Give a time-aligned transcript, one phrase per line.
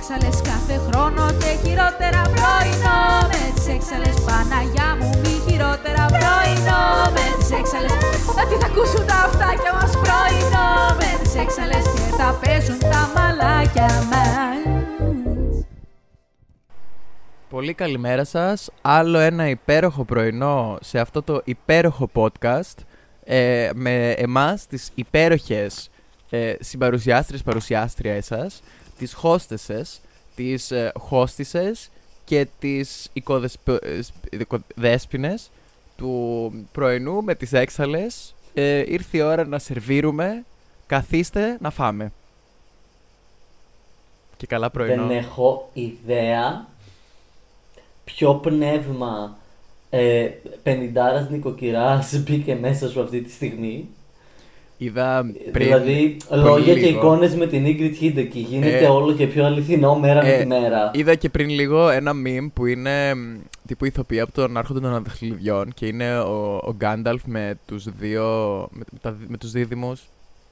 [0.00, 3.00] έξαλες κάθε χρόνο και χειρότερα πρωινό.
[3.30, 6.84] Μες τις έξαλες Παναγιά μου μη χειρότερα πρωινό.
[7.14, 7.92] Μες τις έξαλες
[8.36, 10.68] να τι θα ακούσουν τα αυτάκια μας πρωινό.
[10.98, 14.58] Μες τις έξαλες και θα παίζουν τα μαλάκια μας.
[17.48, 18.70] Πολύ καλημέρα σας.
[18.80, 22.76] Άλλο ένα υπέροχο πρωινό σε αυτό το υπέροχο podcast
[23.24, 25.90] ε, με εμάς τις υπέροχες
[26.30, 28.60] ε, συμπαρουσιάστριες παρουσιάστρια σας,
[29.00, 30.00] τις hostesses,
[30.34, 31.88] τις ε, hostesses
[32.24, 33.10] και τις
[34.36, 35.50] οικοδέσποινες
[35.96, 38.34] του πρωινού με τις έξαλες.
[38.54, 40.44] Ε, ήρθε η ώρα να σερβίρουμε.
[40.86, 42.12] Καθίστε να φάμε.
[44.36, 45.06] Και καλά πρωινό.
[45.06, 46.68] Δεν έχω ιδέα
[48.04, 49.36] ποιο πνεύμα
[49.90, 50.28] ε,
[50.62, 53.88] πενιντάρας νοικοκυράς μπήκε μέσα σου αυτή τη στιγμή.
[54.82, 55.66] Είδα πριν.
[55.66, 56.98] Δηλαδή, πολύ λόγια και λίγο.
[56.98, 58.28] εικόνες με την Ingrid Hideki.
[58.32, 60.90] Γίνεται Ε, όλο και πιο αληθινό μέρα με Ε, τη μέρα.
[60.94, 64.94] Είδα και πριν λίγο ένα meme που είναι μ, τύπου ηθοποιία από τον Άρχοντα των
[64.94, 68.26] Αδελφιδιών και είναι ο, ο Γκάνταλφ με τους δύο,
[68.70, 70.02] με, με, τα, με τους δίδυμους.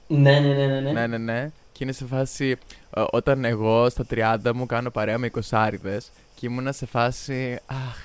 [0.06, 0.80] Ναι, ναι, ναι, ναι.
[0.80, 0.92] ναι.
[0.92, 1.50] Ναι, ναι, ναι.
[1.72, 2.56] Και είναι σε φάση
[2.94, 4.06] ε, όταν εγώ στα
[4.44, 5.68] 30 μου κάνω παρέα με 20
[6.34, 7.96] και ήμουνα σε φάση αχ,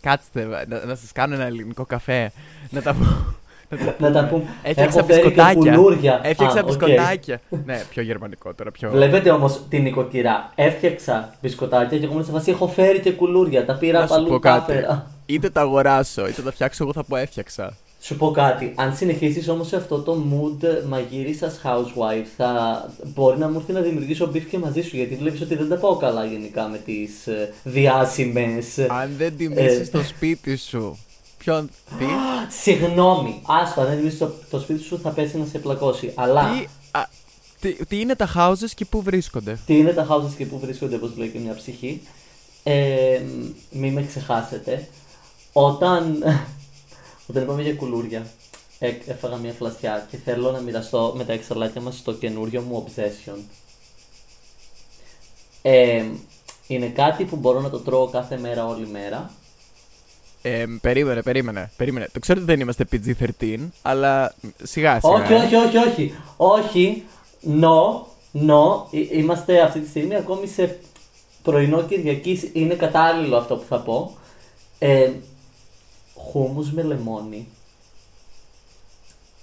[0.00, 2.32] κάτστε να, να σας κάνω ένα ελληνικό καφέ.
[2.70, 3.34] Να τα πω.
[3.68, 4.42] Να τα Να τα πούμε.
[4.62, 5.74] Έφτιαξα Έχω φέρει και μπισκοτάκια.
[5.74, 6.20] κουλούρια.
[6.22, 6.66] Έφτιαξα Α, οκ.
[6.66, 7.40] μπισκοτάκια.
[7.66, 8.70] ναι, πιο γερμανικό τώρα.
[8.70, 8.90] Πιο...
[8.90, 10.52] Βλέπετε όμως την νοικοκυρά.
[10.54, 13.64] Έφτιαξα μπισκοτάκια και εγώ ήμουν σε φάση έχω φέρει και κουλούρια.
[13.64, 14.28] Τα πήρα Να από σου αλλού.
[14.28, 14.72] πω τα κάτι.
[14.72, 15.10] έφερα.
[15.26, 17.76] Είτε τα αγοράσω, είτε τα φτιάξω, εγώ θα πω έφτιαξα.
[18.00, 18.72] Σου πω κάτι.
[18.76, 23.80] Αν συνεχίσεις όμως σε αυτό το mood μαγείρισα housewife, θα μπορεί να μου έρθει να
[23.80, 24.96] δημιουργήσω beef και μαζί σου.
[24.96, 27.10] Γιατί βλέπεις ότι δεν τα πάω καλά γενικά με τις
[27.62, 28.78] διάσημες.
[28.78, 29.86] Αν δεν τιμήσει Ε.
[29.92, 30.98] το σπίτι σου.
[31.44, 31.70] Ποιον.
[31.98, 32.04] Τι.
[32.60, 33.42] Συγγνώμη.
[33.46, 36.12] Άστο, αν δεν τιμήσει το, το σπίτι σου θα πέσει να σε πλακώσει.
[36.14, 37.08] Αλλά τι, α,
[37.60, 40.94] τι, τι είναι τα houses και πού βρίσκονται; τι είναι τα houses και πού βρίσκονται,
[40.96, 42.02] όπως λέει και μια ψυχή.
[42.62, 43.22] Ε,
[43.70, 44.88] μην με ξεχάσετε.
[45.52, 46.22] Όταν,
[47.28, 48.26] όταν είπαμε για κουλούρια,
[48.78, 52.86] ε, έφαγα μια φλασιά και θέλω να μοιραστώ με τα εξαλάκια μας στο καινούριο μου
[52.86, 53.38] obsession.
[55.62, 56.04] Ε,
[56.66, 59.30] είναι κάτι που μπορώ να το τρώω κάθε μέρα, όλη μέρα.
[60.46, 62.08] Ε, περίμενε, περίμενε, περίμενε.
[62.12, 65.12] Το ξέρω ότι δεν είμαστε PG-13, αλλά σιγά σιγά.
[65.12, 65.36] Όχι, ε.
[65.36, 66.14] όχι, όχι, όχι.
[66.36, 67.04] Όχι.
[67.46, 68.02] No,
[68.48, 68.86] no.
[68.90, 70.78] Ε, Είμαστε αυτή τη στιγμή ακόμη σε
[71.42, 72.50] πρωινό Κυριακής.
[72.52, 74.16] Είναι κατάλληλο αυτό που θα πω.
[74.78, 75.10] Ε,
[76.14, 77.48] χούμους με λεμόνι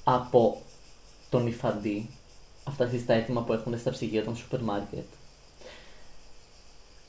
[0.04, 0.62] από
[1.30, 2.10] τον Ιφαντή.
[2.64, 5.06] Αυτά στα έτοιμα που έχουν στα ψυγεία των σούπερ μάρκετ.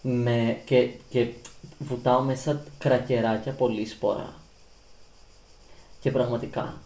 [0.02, 1.28] Με, και, και
[1.78, 4.34] βουτάω μέσα κρακεράκια πολύ σπορά.
[6.00, 6.80] Και πραγματικά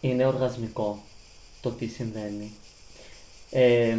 [0.00, 1.02] είναι οργασμικό
[1.60, 2.52] το τι συμβαίνει.
[3.50, 3.98] Ε,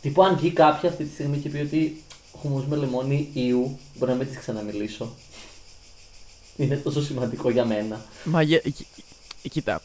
[0.00, 2.02] τύπου αν βγει κάποια αυτή τη στιγμή και πει ότι
[2.40, 5.14] χουμούς με λεμόνι ιού, μπορεί να μην της ξαναμιλήσω.
[6.56, 8.04] Είναι τόσο σημαντικό για μένα.
[8.24, 8.86] Μα γε- κοι-
[9.50, 9.82] κοίτα.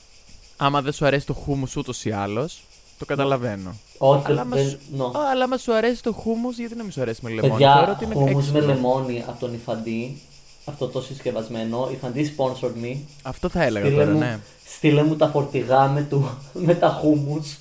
[0.58, 2.64] Άμα δεν σου αρέσει το χούμους ούτως ή άλλως,
[3.00, 3.76] το καταλαβαίνω.
[3.98, 4.70] Όχι, Αλλά άμα δεν...
[4.70, 5.18] σου- no.
[5.18, 7.76] Α, αλλά άμα σου αρέσει το χούμους, γιατί να μην σου αρέσει με λεμόνι; Θεωρώ
[7.76, 8.74] Παιδιά, ότι είναι χούμους με έξυπνο.
[8.74, 10.18] λεμόνι από τον Ιφαντή,
[10.66, 11.90] αυτό το συσκευασμένο.
[11.92, 12.98] Ιφαντή sponsored me.
[13.22, 14.40] Αυτό θα έλεγα Στείλε τώρα, μου, ναι.
[14.66, 17.58] στείλε μου τα φορτηγά με, του, με τα χούμους.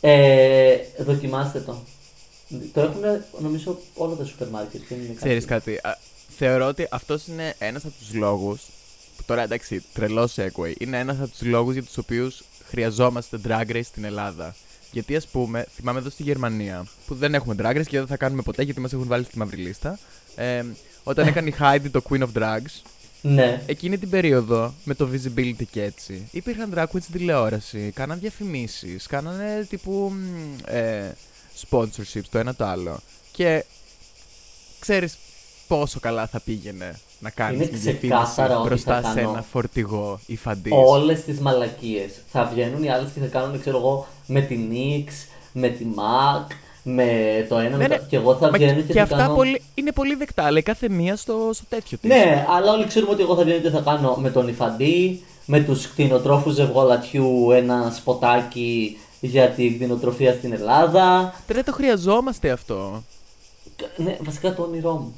[0.00, 1.76] Ε, δοκιμάστε το.
[2.72, 3.00] Το έχουν
[3.38, 4.80] νομίζω όλα τα σούπερ μάρκετ.
[4.88, 5.72] δεν είναι Ξέρεις κάτι.
[5.74, 5.98] κάτι, α,
[6.38, 8.60] θεωρώ ότι αυτός είναι ένας από τους λόγους,
[9.16, 13.70] που τώρα εντάξει, τρελός segue, είναι ένας από τους λόγους για τους οποίους χρειαζόμαστε drag
[13.70, 14.54] race στην Ελλάδα.
[14.92, 18.16] Γιατί ας πούμε, θυμάμαι εδώ στη Γερμανία, που δεν έχουμε drag race και δεν θα
[18.16, 19.98] κάνουμε ποτέ γιατί μας έχουν βάλει στη μαύρη λίστα,
[20.36, 20.64] ε,
[21.04, 22.82] όταν έκανε η Heidi το Queen of Drags,
[23.22, 23.62] Ναι.
[23.66, 29.06] εκείνη την περίοδο με το visibility και έτσι, υπήρχαν drag queens στην τηλεόραση, κάναν διαφημίσεις,
[29.06, 31.16] κάνανε τύπου μ, ε,
[31.68, 33.00] sponsorships το ένα το άλλο.
[33.32, 33.64] Και
[34.78, 35.16] ξέρεις
[35.68, 39.30] πόσο καλά θα πήγαινε να κάνεις Είναι μια διαφήμιση ξεκάθαρα ότι μπροστά θα σε κάνω
[39.30, 40.72] ένα φορτηγό υφαντής.
[40.76, 42.10] Όλες τις μαλακίες.
[42.28, 45.12] Θα βγαίνουν οι άλλε και θα κάνουν, ξέρω εγώ, με την Nix,
[45.52, 46.46] με τη Mac,
[46.82, 47.06] με
[47.48, 47.68] το ένα.
[47.68, 47.96] Ναι, με ναι.
[47.98, 48.04] το...
[48.08, 49.34] Και εγώ θα Μα βγαίνω και, και θα αυτά κάνω.
[49.34, 52.10] πολύ, είναι πολύ δεκτά, αλλά η κάθε μία στο, στο τέτοιο της.
[52.10, 55.60] Ναι, αλλά όλοι ξέρουμε ότι εγώ θα βγαίνω και θα κάνω με τον Ιφαντή, με
[55.60, 61.34] τους κτηνοτρόφους ζευγολατιού ένα σποτάκι για την κτηνοτροφία στην Ελλάδα.
[61.46, 63.02] Δεν το χρειαζόμαστε αυτό.
[63.96, 65.14] Ναι, βασικά το όνειρό μου.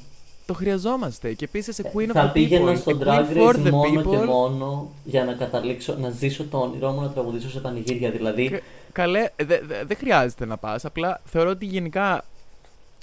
[0.51, 1.33] Το χρειαζόμαστε.
[1.33, 2.77] Και επίσης σε Queen of θα the πήγαινα People.
[2.77, 4.25] στο a Drag Queen for Race the μόνο και people.
[4.25, 8.11] μόνο για να καταλήξω, να ζήσω το όνειρό μου να τραγουδήσω σε πανηγύρια.
[8.11, 8.59] Δηλαδή, Κα-
[8.91, 10.85] Καλέ, δεν δε, δεν χρειάζεται να πας.
[10.85, 12.23] Απλά θεωρώ ότι γενικά,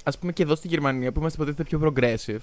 [0.03, 2.39] ας πούμε και εδώ στη Γερμανία που είμαστε υποτίθεται πιο progressive.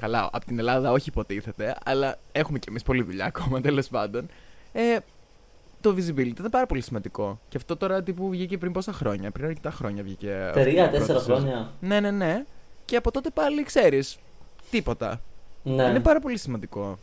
[0.00, 4.28] Καλά, από την Ελλάδα όχι υποτίθεται, αλλά έχουμε κι εμείς πολλή δουλειά ακόμα τέλος πάντων.
[4.72, 4.96] Ε,
[5.80, 7.38] το visibility ήταν πάρα πολύ σημαντικό.
[7.48, 9.30] Και αυτό τώρα τύπου βγήκε πριν πόσα χρόνια.
[9.30, 10.32] Πριν αρκετά χρόνια βγήκε.
[10.46, 11.36] αυτή η Τρία, πρώτη τέσσερα σεζόν.
[11.36, 11.72] χρόνια.
[11.80, 12.44] Ναι, ναι, ναι.
[12.84, 14.18] Και από τότε πάλι ξέρεις.
[14.70, 15.20] Τίποτα.
[15.62, 15.82] Ναι.
[15.84, 16.98] Είναι πάρα πολύ σημαντικό.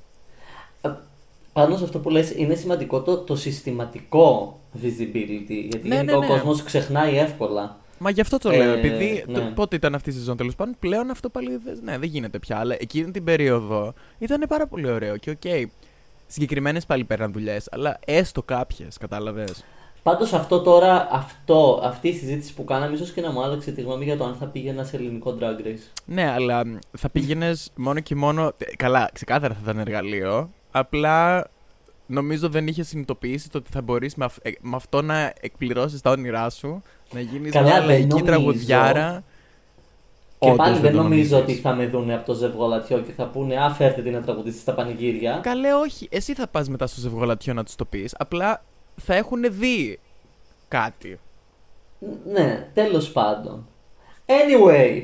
[1.53, 5.65] Πάνω σε αυτό που λες, είναι σημαντικό το, το συστηματικό visibility.
[5.69, 6.25] Γιατί Ναι, γενικά ναι, ναι.
[6.25, 7.77] ο κόσμος ξεχνάει εύκολα.
[7.97, 8.71] Μα γι' αυτό το Ε, λέω.
[8.73, 9.23] Επειδή.
[9.27, 9.33] ναι.
[9.33, 12.39] Το, πότε ήταν αυτή η σεζόν τέλος πάντων, πλέον αυτό πάλι δεν, ναι, δεν γίνεται
[12.39, 12.57] πια.
[12.57, 15.17] Αλλά εκείνη την περίοδο ήταν πάρα πολύ ωραίο.
[15.17, 15.69] Και οκ,
[16.27, 19.63] συγκεκριμένες πάλι πέραν δουλειές, αλλά έστω κάποιες, κατάλαβες.
[20.03, 23.81] Πάντως αυτό τώρα, αυτό, αυτή η συζήτηση που κάναμε, ίσως και να μου άλλαξε τη
[23.81, 25.91] γνώμη για το αν θα πήγαινα σε ελληνικό drag race.
[26.05, 28.51] Ναι, αλλά μ, θα πήγαινες μόνο και μόνο.
[28.57, 30.49] ε, Καλά, ξεκάθαρα θα ήταν εργαλείο.
[30.71, 31.47] Απλά
[32.05, 36.01] νομίζω δεν είχες συνειδητοποιήσει το ότι θα μπορείς με, αυ- ε, με αυτό να εκπληρώσεις
[36.01, 36.81] τα όνειρά σου,
[37.13, 38.25] να γίνεις Καλά, μια δεν λαϊκή νομίζω.
[38.25, 39.23] τραγουδιάρα.
[40.39, 41.33] Και Όντως πάλι δεν το νομίζω νομίζεις.
[41.33, 44.61] ότι θα με δούνε από το ζευγολατιό και θα πούνε Α, φέρτε την να τραγουδήσεις
[44.61, 45.39] στα πανηγύρια.
[45.43, 46.07] Καλέ, όχι.
[46.11, 48.15] Εσύ θα πας μετά στο ζευγολατιό να τους το πεις.
[48.17, 48.63] Απλά
[48.99, 49.99] θα έχουν δει
[50.67, 51.19] κάτι.
[52.31, 53.67] Ναι, τέλος πάντων.
[54.25, 55.03] Anyway,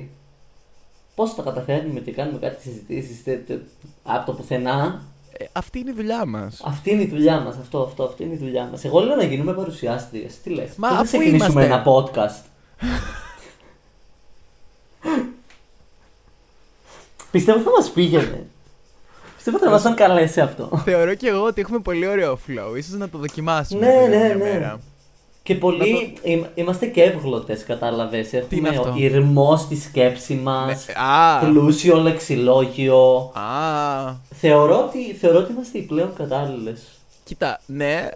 [1.15, 3.24] πώς τα καταφέρνουμε και κάνουμε κάτι συζητήσεις
[4.03, 5.01] από το πουθενά;
[5.38, 6.62] Ε, αυτή είναι η δουλειά μας.
[6.65, 7.57] Αυτή είναι η δουλειά μας.
[7.57, 8.83] Αυτό, αυτό, αυτή είναι η δουλειά μας.
[8.83, 10.41] Εγώ λέω να γίνουμε παρουσιάστριες.
[10.41, 11.74] Τι λες, Μα θα αφού ξεκινήσουμε είμαστε.
[11.74, 12.44] ένα podcast;
[17.31, 18.48] Πιστεύω θα μας πήγαινε.
[19.45, 20.69] Πιστεύω θα μα ήταν καλέ σε αυτό.
[20.86, 22.77] Θεωρώ και εγώ ότι έχουμε πολύ ωραίο flow.
[22.77, 23.86] Ίσως να το δοκιμάσουμε.
[23.88, 24.44] Ναι, μια ναι, μια ναι.
[24.44, 24.80] μέρα.
[25.44, 26.13] Και πολύ.
[26.21, 28.31] ειμ- Είμαστε και εύγλωττες, κατάλαβες.
[28.31, 30.86] είναι Έχουμε αυτό; ειρμός στη σκέψη μας.
[30.88, 33.31] Ναι, α, Πλούσιο λεξιλόγιο.
[33.33, 36.81] α, Θεωρώ ότι, θεωρώ ότι είμαστε οι πλέον κατάλληλες.
[37.24, 38.09] Κοίτα, ναι.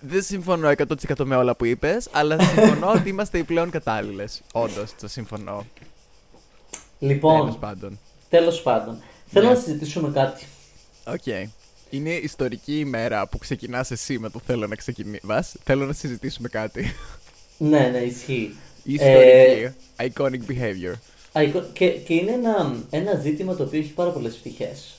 [0.00, 4.40] Δεν συμφωνώ 100% με όλα που είπες, αλλά συμφωνώ ότι είμαστε οι πλέον κατάλληλες.
[4.52, 5.64] Όντως, το συμφωνώ.
[6.98, 7.98] Τέλος Λοιπόν, πάντων.
[8.28, 8.96] τέλος πάντων.
[9.32, 9.52] Θέλω Ναι.
[9.54, 10.44] να συζητήσουμε κάτι.
[11.06, 11.48] Οκ.
[11.90, 15.20] Είναι ιστορική ημέρα που ξεκινάς εσύ με το θέλω να ξεκινήσει.
[15.64, 16.94] Θέλω να συζητήσουμε κάτι.
[17.58, 18.54] Ναι, ναι, ισχύει.
[18.84, 19.74] Ιστορική.
[20.00, 20.94] Iconic behavior.
[21.38, 24.94] Α, εικο- Και, και είναι ένα, ένα ζήτημα το οποίο έχει πάρα πολλές πτυχές.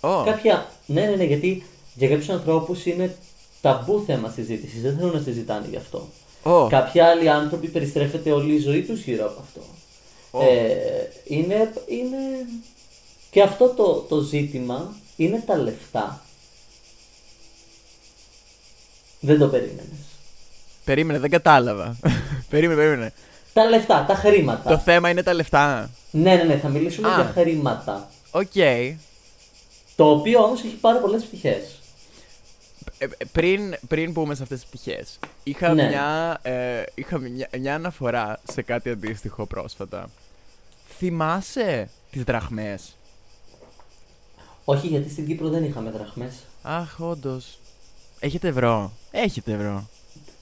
[0.00, 0.70] Ω, Κάποια.
[0.86, 1.62] Ναι, ναι, ναι, γιατί
[1.94, 3.16] για κάποιους ανθρώπους είναι
[3.60, 4.82] ταμπού θέμα συζήτησης.
[4.82, 6.08] Δεν θέλουν να συζητάνε γι' αυτό.
[6.42, 9.60] ω, Κάποιοι άλλοι άνθρωποι περιστρέφεται όλη η ζωή τους γύρω από αυτό.
[10.30, 10.42] ω.
[10.44, 12.18] Ε, είναι, είναι.
[13.32, 16.20] Και αυτό το, το ζήτημα είναι τα λεφτά.
[19.20, 19.98] Δεν το περίμενες.
[20.84, 21.96] Περίμενε, δεν κατάλαβα.
[22.50, 23.12] περίμενε, περίμενε.
[23.52, 24.70] Τα λεφτά, τα χρήματα.
[24.70, 25.90] Το θέμα είναι τα λεφτά.
[26.10, 27.14] Ναι, ναι, ναι, θα μιλήσουμε Α.
[27.14, 28.10] για χρήματα.
[28.30, 28.52] Οκ.
[29.96, 31.78] Το οποίο όμως έχει πάρα πολλές πτυχές.
[32.98, 35.88] Ε, ε, πριν, πριν πούμε σε αυτές τις πτυχές, είχα, Ναι.
[35.88, 40.08] μια, ε, είχα μια, μια αναφορά σε κάτι αντίστοιχο πρόσφατα.
[40.98, 42.96] Θυμάσαι τις δραχμές;
[44.64, 46.34] Όχι, γιατί στην Κύπρο δεν είχαμε δραχμές.
[46.62, 47.58] Αχ, όντως.
[48.20, 48.92] Έχετε ευρώ.
[49.10, 49.88] Έχετε ευρώ.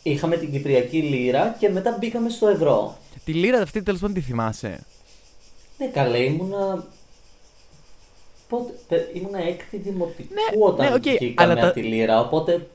[0.03, 2.97] Είχαμε την Κυπριακή λίρα και μετά μπήκαμε στο ευρώ.
[3.25, 4.81] Τη λίρα αυτή τέλος πάντων τη θυμάσαι;
[5.79, 6.85] Ναι, καλέ, ήμουνα.
[8.49, 12.21] Πότε, πε- ήμουνα έκτη δημοτικού Ναι, όταν ναι, οκ, βγήκαμε αλλά από τα- τη λίρα.
[12.21, 12.69] Οπότε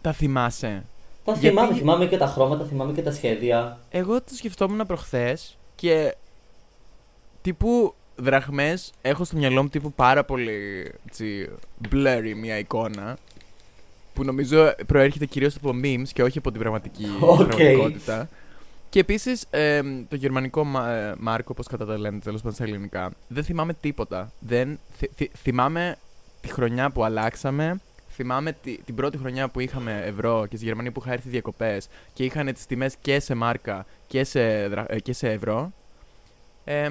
[0.00, 0.84] Τα θυμάσαι.
[1.24, 3.78] τα Γιατί- θυμάμαι, θυμάμαι και τα χρώματα, θυμάμαι και τα σχέδια.
[3.90, 6.14] Εγώ το σκεφτόμουν προχθές και
[7.42, 11.48] τύπου δραχμές έχω στο μυαλό μου τύπου πάρα πολύ έτσι,
[11.92, 13.18] blurry μια εικόνα
[14.14, 17.36] που νομίζω προέρχεται κυρίως από memes και όχι από την πραγματική Οκ.
[17.36, 18.28] πραγματικότητα.
[18.88, 22.64] Και επίσης ε, το γερμανικό μα- ε, μάρκο, όπως κατά τα λένε τέλος πάντων στα
[22.64, 24.32] ελληνικά, δεν θυμάμαι τίποτα.
[24.38, 25.96] Δεν, θυ- θυ- θυμάμαι
[26.40, 30.92] τη χρονιά που αλλάξαμε, θυμάμαι τη- την πρώτη χρονιά που είχαμε ευρώ και στη Γερμανία
[30.92, 35.00] που είχα έρθει διακοπές και είχαν τις τιμές και σε μάρκα και σε, δρα- ε,
[35.00, 35.72] και σε ευρώ.
[36.64, 36.88] Ε,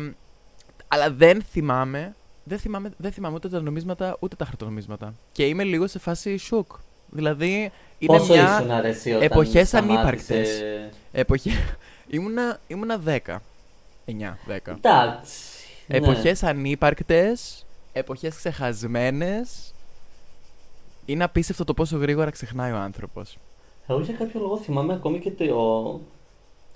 [0.94, 5.14] αλλά δεν θυμάμαι, δεν θυμάμαι, δεν θυμάμαι ούτε τα νομίσματα ούτε τα χαρτονομίσματα.
[5.32, 6.72] Και είμαι λίγο σε φάση σοκ.
[7.10, 10.62] Δηλαδή είναι Πόσο μια ήσουν αρέσει όταν εποχές σταμάτησε- ανύπαρκτες.
[11.12, 11.52] εποχή.
[12.16, 13.18] ήμουνα, ήμουνα 10.
[14.06, 14.76] 9, 10.
[14.78, 15.40] Εντάξει.
[15.88, 15.98] ναι.
[15.98, 19.74] Εποχές ανύπαρκτες, εποχές ξεχασμένες.
[21.06, 23.38] Είναι απίστευτο το πόσο γρήγορα ξεχνάει ο άνθρωπος.
[23.88, 26.00] Εγώ για κάποιο λόγο θυμάμαι ακόμη και το.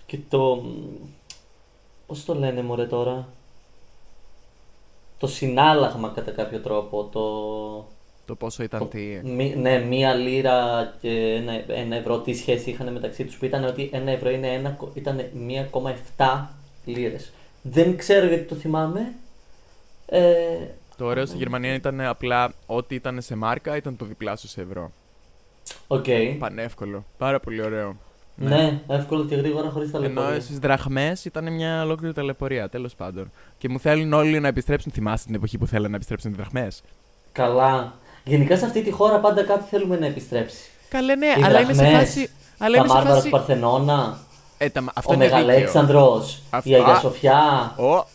[0.05, 0.63] και το.
[2.07, 3.27] Πώς το λένε μωρέ τώρα;
[5.17, 7.03] Το συνάλλαγμα κατά κάποιο τρόπο.
[7.03, 7.93] Το.
[8.25, 9.19] Το πόσο ήταν το- τι.
[9.23, 12.19] μη- ναι, μία λίρα και ένα, ένα ευρώ.
[12.19, 16.49] Τι σχέση είχαν μεταξύ τους που ήταν ότι ένα ευρώ είναι ένα, κο- ήταν 1,7
[16.85, 17.31] λίρες.
[17.61, 19.13] Δεν ξέρω γιατί το θυμάμαι.
[20.05, 20.21] Ε,
[20.97, 24.91] Το ωραίο στη Γερμανία ήταν απλά ό,τι ήταν σε μάρκα ήταν το διπλάσιο σε ευρώ.
[25.87, 26.05] Οκ.
[26.39, 27.05] Πανεύκολο.
[27.17, 27.95] Πάρα πολύ ωραίο.
[28.35, 28.81] Ναι.
[28.87, 33.31] εύκολο και γρήγορα χωρίς τα Ενώ στις δραχμές ήταν μια ολόκληρη ταλαιπωρία, τέλος πάντων.
[33.57, 34.91] Και μου θέλουν όλοι να επιστρέψουν.
[34.91, 36.81] Θυμάστε την εποχή που θέλανε να επιστρέψουν οι δραχμές;
[37.31, 37.93] Καλά.
[38.23, 40.57] Γενικά σε αυτή τη χώρα πάντα κάτι θέλουμε να επιστρέψει.
[40.89, 42.29] Καλέ, ναι, Οι αλλά είναι σε δραχμές, φάση.
[42.57, 43.23] Αλλά τα είναι σε μάρμαρα φάση.
[43.25, 44.17] του Παρθενώνα,
[44.57, 45.45] Ε, τα, αυτό ο είναι δίκαιο.
[45.45, 46.99] Μεγαλέξανδρος, Αυτό- η Αγία Α.
[46.99, 47.73] Σοφιά.
[47.77, 48.05] Ω,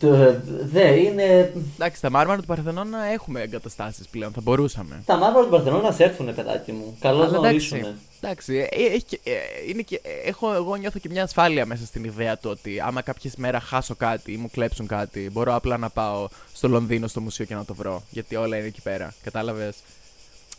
[0.00, 1.52] το- Δε, είναι.
[1.74, 4.32] εντάξει, τα μάρμαρα του Παρθενώνα έχουμε εγκαταστάσεις πλέον.
[4.32, 5.02] Θα μπορούσαμε.
[5.06, 6.96] Τα μάρμαρα του Παρθενώνα να σε έρθουνε, παιδάκι μου.
[7.00, 7.94] Καλώ Αλλά να εντάξει, ορίσουνε.
[8.22, 9.30] Εντάξει ε, ε, έχει και- ε,
[9.68, 13.02] είναι και, ε, έχω, εγώ νιώθω και μια ασφάλεια μέσα στην ιδέα του ότι άμα
[13.02, 17.20] κάποια μέρα χάσω κάτι ή μου κλέψουν κάτι, μπορώ απλά να πάω στο Λονδίνο στο
[17.20, 18.02] μουσείο και να το βρω.
[18.10, 19.14] Γιατί όλα είναι εκεί πέρα.
[19.22, 19.74] Κατάλαβες;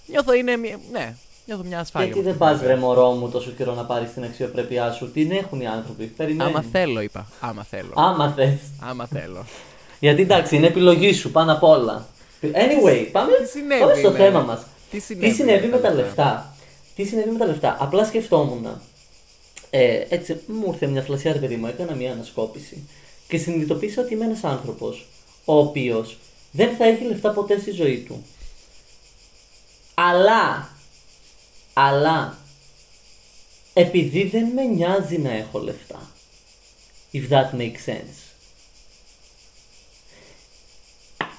[0.06, 0.58] Νιώθω είναι.
[0.58, 1.16] μια- Ναι,
[1.46, 2.08] νιώθω μια ασφάλεια.
[2.08, 2.78] Γιατί με δεν αυτή πας, την ιδέα.
[2.78, 6.06] βρε μωρό μου, τόσο καιρό να πάρεις την αξιοπρέπειά σου; Την έχουν οι άνθρωποι.
[6.06, 6.56] Περιμένουν.
[6.56, 7.28] Άμα θέλω, είπα.
[7.40, 7.92] Άμα θέλω.
[7.96, 8.58] Άμα θες.
[8.80, 9.46] Άμα θέλω.
[10.00, 12.06] Γιατί εντάξει, είναι επιλογή σου πάνω απ' όλα.
[12.42, 14.18] Anyway, πάμε, Τι συνέβη, πάμε στο ναι.
[14.18, 14.60] θέμα μας.
[14.92, 16.51] Τι Τι συνέβη, συνέβη με τα λεφτά;
[17.02, 17.04] Λεφτά.
[17.04, 17.78] Τι συνέβη με τα λεφτά.
[17.80, 18.82] Απλά σκεφτόμουν.
[19.70, 22.88] Ε, έτσι, μου ήρθε μια φλασιά, ρε παιδί μου, έκανα μια ανασκόπηση.
[23.28, 25.06] Και συνειδητοποίησα ότι είμαι ένας άνθρωπος
[25.46, 26.18] ο οποίος
[26.52, 28.26] δεν θα έχει λεφτά ποτέ στη ζωή του.
[29.94, 30.70] Αλλά,
[31.74, 32.38] αλλά,
[33.74, 36.10] επειδή δεν με νοιάζει να έχω λεφτά.
[37.14, 38.18] If that makes sense.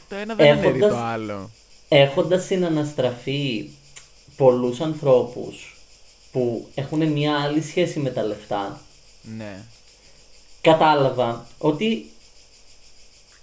[0.09, 1.51] Το ένα δεν αναιρεί Έχοντας- το άλλο.
[1.89, 3.69] έχοντας συναναστραφεί
[4.43, 5.77] πολλούς ανθρώπους
[6.33, 8.81] που έχουν μια άλλη σχέση με τα λεφτά,
[9.37, 9.63] Ναι.
[10.61, 12.11] κατάλαβα ότι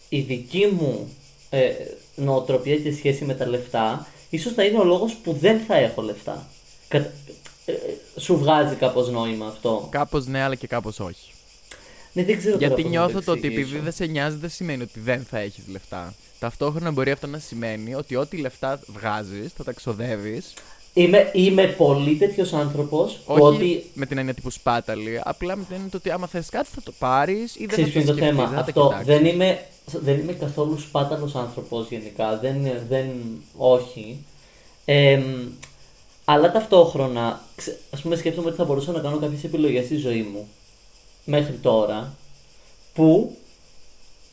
[0.09, 1.09] η δική μου
[1.49, 1.71] ε,
[2.15, 6.01] νοοτροπία και σχέση με τα λεφτά ίσως θα είναι ο λόγος που δεν θα έχω
[6.01, 6.47] λεφτά.
[6.87, 7.11] Κατα-
[7.65, 7.77] ε, ε,
[8.19, 9.87] σου βγάζει κάπως νόημα αυτό.
[9.91, 11.31] Κάπως ναι, αλλά και κάπως όχι.
[12.13, 13.67] Ναι, δεν ξέρω τώρα Γιατί πώς να νιώθω το ότι εξηγήσω.
[13.67, 16.13] επειδή δεν σε νοιάζει δεν σημαίνει ότι δεν θα έχεις λεφτά.
[16.39, 20.53] Ταυτόχρονα μπορεί αυτό να σημαίνει ότι ό,τι λεφτά βγάζεις θα τα ξοδεύεις.
[20.93, 25.63] Είμαι, είμαι πολύ τέτοιος άνθρωπος που Όχι ότι με την έννοια τύπου σπάταλη, απλά με
[25.63, 28.03] την έννοια το ότι άμα θες κάτι θα το πάρεις ή δεν Ξέρεις θα ποιος
[28.03, 29.07] είναι το το σκεφτείς, θέμα; δεν θα τα Αυτό κοιτάξεις.
[29.07, 32.37] δεν είμαι, δεν είμαι καθόλου σπάταλος άνθρωπος γενικά.
[32.37, 33.07] Δεν, δεν,
[33.57, 34.17] όχι.
[34.85, 35.23] Εμ,
[36.25, 40.21] αλλά ταυτόχρονα, ξε- ας πούμε σκέφτομαι ότι θα μπορούσα να κάνω κάποιες επιλογές στη ζωή
[40.33, 40.47] μου
[41.25, 42.13] μέχρι τώρα
[42.93, 43.37] που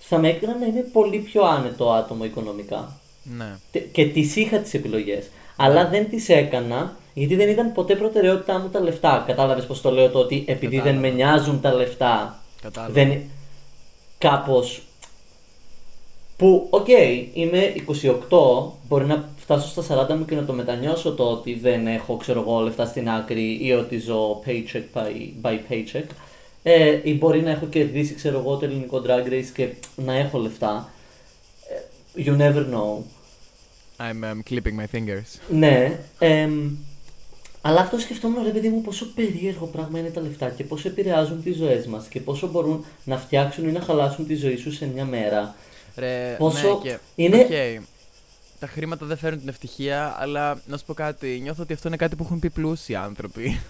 [0.00, 3.00] θα με έκαναν να είμαι πολύ πιο άνετο άτομο οικονομικά.
[3.22, 3.56] Ναι.
[3.72, 5.24] Τε- Και τις είχα τις επιλογές.
[5.56, 9.24] Αλλά δεν τις έκανα γιατί δεν ήταν ποτέ προτεραιότητά μου τα λεφτά.
[9.26, 11.00] Κατάλαβες πως το λέω το ότι επειδή δεν Κατάλαβα.
[11.08, 12.92] με νοιάζουν τα λεφτά Κατάλαβα.
[12.92, 13.20] δεν
[14.18, 14.82] κάπως
[16.36, 16.86] που, οκ,
[17.32, 17.72] είμαι
[18.30, 22.16] 28, μπορεί να φτάσω στα 40 μου και να το μετανιώσω το ότι δεν έχω,
[22.16, 25.10] ξέρω εγώ, λεφτά στην άκρη ή ότι ζω paycheck by,
[25.42, 26.04] by paycheck.
[26.62, 30.38] Ε, ή μπορεί να έχω κερδίσει, ξέρω εγώ, το ελληνικό drag race και να έχω
[30.38, 30.88] λεφτά.
[31.70, 33.02] Ε, You never know.
[33.98, 35.40] I'm um, clipping my fingers.
[35.48, 36.70] Ναι, εμ,
[37.60, 41.42] αλλά αυτό σκεφτόμουν ρε παιδί μου πόσο περίεργο πράγμα είναι τα λεφτά και πόσο επηρεάζουν
[41.42, 44.86] τις ζωές μας και πόσο μπορούν να φτιάξουν ή να χαλάσουν τη ζωή σου σε
[44.86, 45.54] μια μέρα.
[45.96, 47.84] Ρε, Πόσο ναι, και, είναι- οκ,
[48.60, 51.96] τα χρήματα δεν φέρνουν την ευτυχία, αλλά να σου πω κάτι, νιώθω ότι αυτό είναι
[51.96, 53.60] κάτι που έχουν πει πλούσιοι άνθρωποι.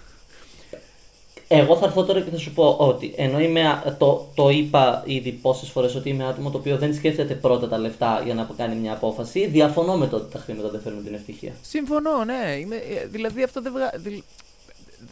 [1.49, 5.03] Εγώ θα έρθω τώρα και θα σου πω ότι ενώ είμαι, α- το, το είπα
[5.05, 8.49] ήδη πόσες φορές ότι είμαι άτομο το οποίο δεν σκέφτεται πρώτα τα λεφτά για να
[8.57, 11.51] κάνει μια απόφαση, διαφωνώ με το ότι τα χρήματα δεν φέρνουν την ευτυχία.
[11.61, 12.55] Συμφωνώ, ναι.
[12.59, 13.91] Είμαι, ε, δηλαδή αυτό δεν βγα...
[13.95, 14.23] δηλ-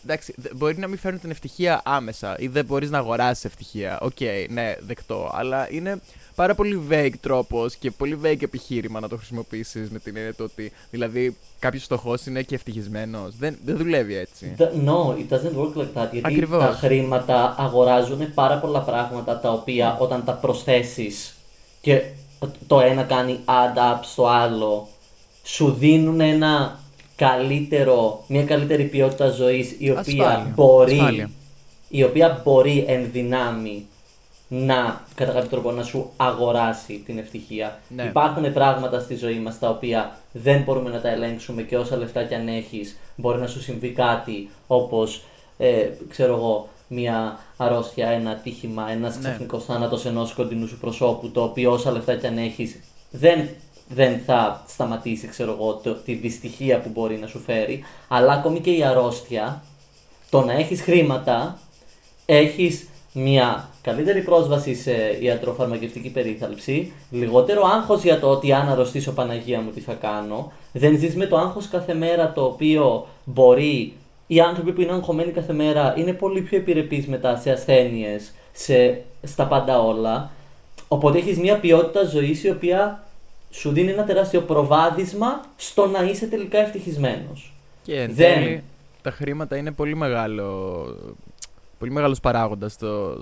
[0.04, 4.00] Εντάξει, δε- μπορεί να μην φέρνουν την ευτυχία άμεσα ή δεν μπορείς να αγοράσεις ευτυχία.
[4.02, 5.32] Οκ, ναι, δεκτό.
[5.34, 6.00] Αλλά είναι
[6.36, 10.50] πάρα πολύ vague τρόπος και πολύ vague επιχείρημα να το χρησιμοποιήσεις με την έννοια του
[10.52, 13.36] ότι δηλαδή κάποιος φτωχός είναι και ευτυχισμένος.
[13.38, 14.56] Δεν, δεν δουλεύει έτσι.
[14.58, 16.10] The- No, it doesn't work like that.
[16.12, 16.64] Γιατί Ακριβώς.
[16.64, 21.36] τα χρήματα αγοράζουν πάρα πολλά πράγματα τα οποία όταν τα προσθέσεις
[21.82, 22.02] και
[22.68, 24.88] το ένα κάνει add up στο άλλο,
[25.44, 26.80] σου δίνουν ένα
[27.16, 30.52] καλύτερο, μια καλύτερη ποιότητα ζωής η οποία Ασφάλεια.
[30.56, 31.30] μπορεί Ασφάλεια.
[31.90, 33.86] η οποία μπορεί εν δυνάμει
[34.48, 37.80] να κατά κάποιο τρόπο να σου αγοράσει την ευτυχία.
[37.96, 38.04] Ναι.
[38.04, 42.24] Υπάρχουν πράγματα στη ζωή μας τα οποία δεν μπορούμε να τα ελέγξουμε και όσα λεφτά
[42.24, 45.22] κι αν έχεις μπορεί να σου συμβεί κάτι όπως
[45.58, 49.22] ε, ξέρω εγώ μια αρρώστια, ένα ατύχημα, ένας Ναι.
[49.22, 52.80] ξαφνικός θάνατος ενός κοντινού σου προσώπου το οποίο όσα λεφτά κι αν έχεις
[53.12, 53.48] δεν,
[53.88, 58.60] δεν θα σταματήσει ξέρω εγώ το, τη δυστυχία που μπορεί να σου φέρει αλλά ακόμη
[58.60, 59.64] και η αρρώστια
[60.30, 61.60] το να έχεις χρήματα
[62.26, 62.88] έχεις
[63.18, 64.92] μια καλύτερη πρόσβαση σε
[65.22, 70.98] ιατροφαρμακευτική περίθαλψη, λιγότερο άγχος για το ότι αν αρρωστήσω Παναγία μου τι θα κάνω, δεν
[70.98, 73.94] ζεις με το άγχος κάθε μέρα το οποίο μπορεί
[74.28, 79.02] οι άνθρωποι που είναι αγχωμένοι κάθε μέρα είναι πολύ πιο επιρρεπείς μετά σε ασθένειες, σε,
[79.24, 80.30] στα πάντα όλα.
[80.88, 83.04] Οπότε έχεις μια ποιότητα ζωής η οποία
[83.52, 87.54] σου δίνει ένα τεράστιο προβάδισμα στο να είσαι τελικά ευτυχισμένος.
[87.84, 88.64] Και εν Δεν- τέλει,
[89.02, 90.86] τα χρήματα είναι πολύ μεγάλο.
[91.80, 93.22] Πολύ μεγάλος παράγοντας στο,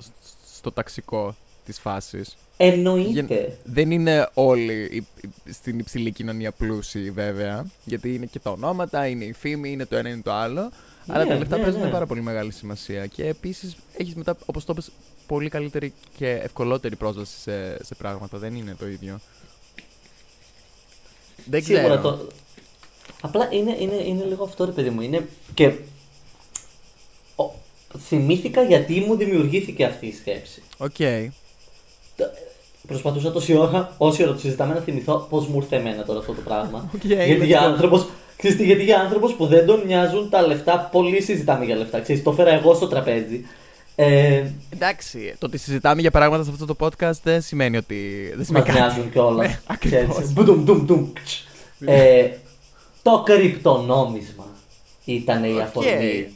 [0.56, 1.34] στο ταξικό
[1.64, 2.36] της φάσης.
[2.56, 3.58] Εννοείται.
[3.64, 7.66] Δεν είναι όλοι υ- υ- στην υψηλή κοινωνία πλούσιοι, βέβαια.
[7.84, 10.70] Γιατί είναι και τα ονόματα, είναι η φήμη, είναι το ένα, είναι το άλλο.
[11.06, 11.88] αλλά Ναι, τα λεφτά ναι, παίζουν ναι.
[11.90, 13.06] πάρα πολύ μεγάλη σημασία.
[13.06, 14.90] Και επίσης έχεις μετά, όπως το είπες,
[15.26, 18.38] πολύ καλύτερη και ευκολότερη πρόσβαση σε, σε πράγματα.
[18.38, 19.20] Δεν είναι το ίδιο.
[21.44, 22.00] Δεν Σίγουρα ξέρω.
[22.00, 22.28] το.
[23.20, 25.00] Απλά είναι, είναι, είναι λίγο αυτό ρε παιδί μου.
[25.00, 25.74] Είναι και.
[27.94, 27.98] Ο...
[27.98, 30.62] Θυμήθηκα γιατί μου δημιουργήθηκε αυτή η σκέψη.
[30.76, 30.96] Οκ.
[32.16, 32.30] Το-
[32.86, 36.32] Προσπαθούσα τόση ώρα, όση ώρα το συζητάμε, να θυμηθώ πώς μου ήρθε εμένα τώρα αυτό
[36.32, 36.90] το πράγμα.
[36.94, 37.64] Οκ, γιατί, let's για go.
[37.64, 41.76] άνθρωπος, ξέρεις τι, γιατί για άνθρωπος που δεν τον νοιάζουν τα λεφτά, πολύ συζητάμε για
[41.76, 42.00] λεφτά.
[42.00, 43.44] Ξέρεις, το φέρα εγώ στο τραπέζι.
[43.96, 48.24] Ε, Εντάξει, το ότι συζητάμε για πράγματα σε αυτό το podcast δεν σημαίνει ότι.
[48.28, 48.78] Δεν Μας σημαίνει κάτι.
[48.78, 49.46] νοιάζουν κιόλας.
[49.48, 50.16] Ναι, ακριβώς.
[51.86, 52.28] Ε,
[53.02, 54.46] το κρυπτονόμισμα
[55.04, 55.60] ήταν η Οκ.
[55.60, 56.28] αφορμή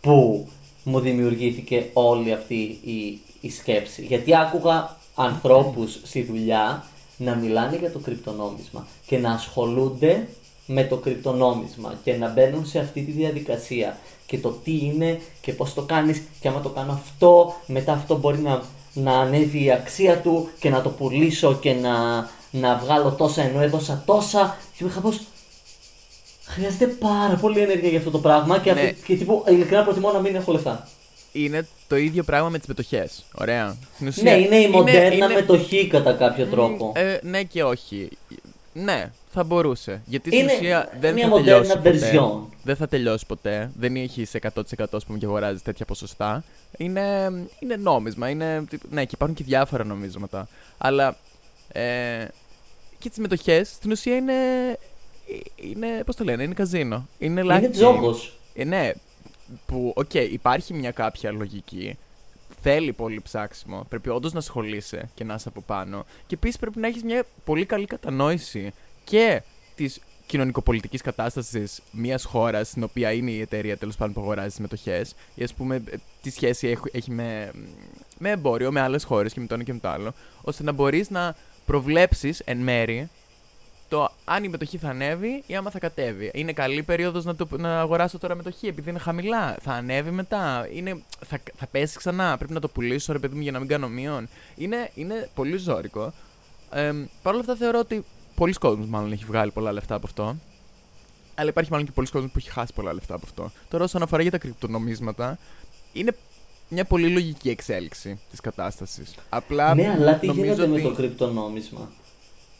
[0.00, 0.48] που
[0.88, 4.02] μου δημιουργήθηκε όλη αυτή η, η σκέψη.
[4.02, 6.84] Γιατί άκουγα ανθρώπους στη δουλειά
[7.16, 10.28] να μιλάνε για το κρυπτονόμισμα και να ασχολούνται
[10.66, 15.52] με το κρυπτονόμισμα και να μπαίνουν σε αυτή τη διαδικασία και το τι είναι και
[15.52, 19.72] πώς το κάνεις και άμα το κάνω αυτό, μετά αυτό μπορεί να, να ανέβει η
[19.72, 24.84] αξία του και να το πουλήσω και να, να βγάλω τόσα ενώ έδωσα τόσα και
[24.84, 25.20] μου είχα πως
[26.48, 28.80] χρειάζεται πάρα πολύ ενέργεια για αυτό το πράγμα και, Ναι.
[28.80, 30.88] αυτή, και τύπου ειλικρινά προτιμώ να μην έχω λεφτά.
[31.32, 33.24] Είναι το ίδιο πράγμα με τις μετοχές.
[33.34, 33.76] Ωραία.
[33.94, 36.92] Στην ουσία, Ναι, είναι η μοντέρνα είναι- μετοχή κατά κάποιο Μ, τρόπο.
[36.96, 38.08] ε, ναι και όχι.
[38.72, 40.02] Ναι, θα μπορούσε.
[40.06, 42.18] Γιατί Είναι στην ουσία δεν μια θα μοντέρνα τελειώσει ποτέ.
[42.18, 42.56] version.
[42.62, 43.70] Δεν θα τελειώσει ποτέ.
[43.78, 46.44] Δεν έχει 100% ας πούμε, και αγοράζεις τέτοια ποσοστά.
[46.76, 48.28] Είναι, είναι νόμισμα.
[48.28, 50.48] Είναι, ναι, και υπάρχουν και διάφορα νομίσματα.
[50.78, 51.16] Αλλά
[51.72, 51.82] ε,
[52.98, 54.32] και τις μετοχές στην ουσία είναι.
[55.56, 57.08] Είναι Πώς το λένε, είναι καζίνο.
[57.18, 57.70] Είναι, Είναι lucky.
[57.70, 58.38] τζόγος.
[58.54, 58.92] Ε, ναι,
[59.66, 61.98] που, οκ, υπάρχει μια κάποια λογική.
[62.62, 63.86] Θέλει πολύ ψάξιμο.
[63.88, 66.04] Πρέπει όντως να ασχολείσαι και να είσαι από πάνω.
[66.26, 68.72] Και επίσης πρέπει να έχεις μια πολύ καλή κατανόηση
[69.04, 69.42] και
[69.74, 74.58] της κοινωνικοπολιτικής κατάστασης μιας χώρας στην οποία είναι η εταιρεία τέλος πάντων που αγοράζει τις
[74.58, 75.04] μετοχές.
[75.34, 77.50] Ή ας πούμε ε, τι σχέση έχει, έχει με,
[78.18, 80.12] με εμπόριο, με άλλες χώρες και με το ένα και με το άλλο.
[80.42, 81.36] ώστε να μπορείς να
[81.66, 83.08] προβλέψεις εν μέρη
[83.88, 86.30] το αν η μετοχή θα ανέβει ή άμα θα κατέβει.
[86.34, 89.56] Είναι καλή περίοδος να, το- να αγοράσω τώρα μετοχή επειδή είναι χαμηλά.
[89.60, 90.68] Θα ανέβει μετά.
[90.72, 92.36] Είναι, θα, θα πέσει ξανά.
[92.36, 94.28] Πρέπει να το πουλήσω ρε παιδί μου για να μην κάνω μείον.
[94.56, 96.12] Είναι, είναι πολύ ζώρικο.
[96.70, 100.36] Ε, Παρ' όλα αυτά θεωρώ ότι πολλοί κόσμοι μάλλον έχει βγάλει πολλά λεφτά από αυτό.
[101.34, 103.50] Αλλά υπάρχει μάλλον και πολλοί κόσμοι που έχει χάσει πολλά λεφτά από αυτό.
[103.70, 105.38] Τώρα, όσον αφορά για τα κρυπτονομίσματα,
[105.92, 106.16] είναι
[106.68, 109.14] μια πολύ λογική εξέλιξη της κατάστασης.
[109.28, 109.74] Απλά.
[109.74, 111.90] Ναι, αλλά τι νομίζω γίνεται με ότι- το κρυπτονόμισμα;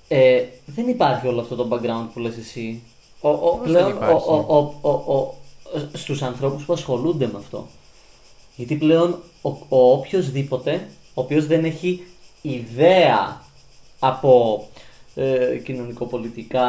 [0.08, 2.82] Ε, δεν υπάρχει όλο αυτό το background που λες εσύ.
[3.20, 5.34] Ο, ο, Πώς δεν πλέον ο, υπάρχει; ο, ο, ο, ο,
[5.92, 7.66] στους ανθρώπους που ασχολούνται με αυτό.
[8.56, 12.04] Γιατί πλέον ο, ο οποιοδήποτε, ο οποίος δεν έχει
[12.42, 13.42] ιδέα
[13.98, 14.62] από
[15.14, 16.66] ε, κοινωνικοπολιτικά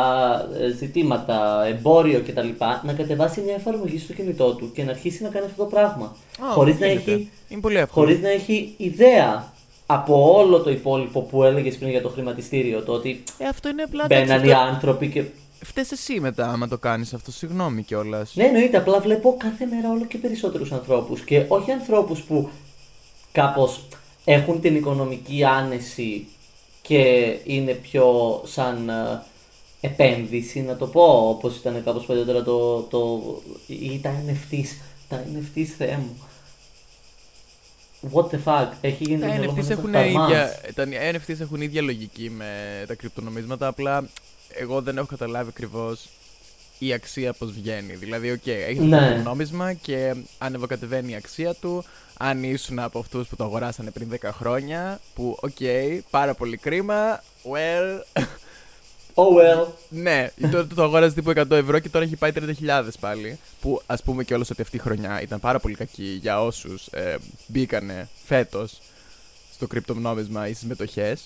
[0.59, 2.47] ε, ζητήματα, εμπόριο κτλ.
[2.83, 6.15] να κατεβάσει μια εφαρμογή στο κινητό του και να αρχίσει να κάνει αυτό το πράγμα.
[6.39, 7.11] Α, χωρίς, να γίνεται.
[7.11, 8.05] έχει, Είναι πολύ εύκολο.
[8.05, 9.53] χωρίς να έχει ιδέα
[9.91, 12.81] από όλο το υπόλοιπο που έλεγες πριν για το χρηματιστήριο.
[12.81, 14.05] Το ότι Ε, αυτό είναι απλά.
[14.07, 15.23] μπαίναν εντάξει, οι αυτό- άνθρωποι και.
[15.63, 18.31] Φταίς εσύ μετά άμα το κάνεις αυτό, συγγνώμη κιόλας.
[18.35, 18.77] Ναι, εννοείται.
[18.77, 22.49] Απλά βλέπω κάθε μέρα όλο και περισσότερους ανθρώπους και όχι ανθρώπους που
[23.31, 23.81] κάπως
[24.25, 26.27] έχουν την οικονομική άνεση
[26.81, 29.21] και είναι πιο σαν ε,
[29.81, 33.21] επένδυση, να το πω, όπως ήταν κάπως παλιότερα το, το,
[33.67, 34.67] ή τα NFTs.
[35.09, 36.17] Τα NFTs, Θεέ μου.
[38.13, 40.29] What the fuck, έχει γίνει Τα το μυαλό μου NFTs, ένας έχουν αχταρμάς.
[40.31, 42.45] ίδια, τα NFTs έχουν ίδια λογική με
[42.87, 44.09] τα κρυπτονομίσματα, απλά
[44.53, 46.09] εγώ δεν έχω καταλάβει ακριβώς
[46.79, 47.93] η αξία πώς βγαίνει.
[47.95, 49.11] Δηλαδή, οκ, έχεις Ναι.
[49.15, 51.83] το νόμισμα και ανεβοκατεβαίνει η αξία του.
[52.17, 55.57] Αν ήσουν από αυτούς που το αγοράσανε πριν 10 χρόνια, που οκ,
[56.09, 58.21] πάρα πολύ κρίμα, well,
[59.21, 59.67] Oh well.
[59.89, 63.39] Ναι, τότε το αγόρασε τύπου 100 ευρώ και τώρα έχει πάει 30.000 πάλι.
[63.61, 67.15] Που ας πούμε κιόλα ότι αυτή η χρονιά ήταν πάρα πολύ κακή για όσους ε,
[67.47, 68.79] μπήκανε φέτος
[69.53, 71.17] στο κρυπτονόμισμα ή στις μετοχέ.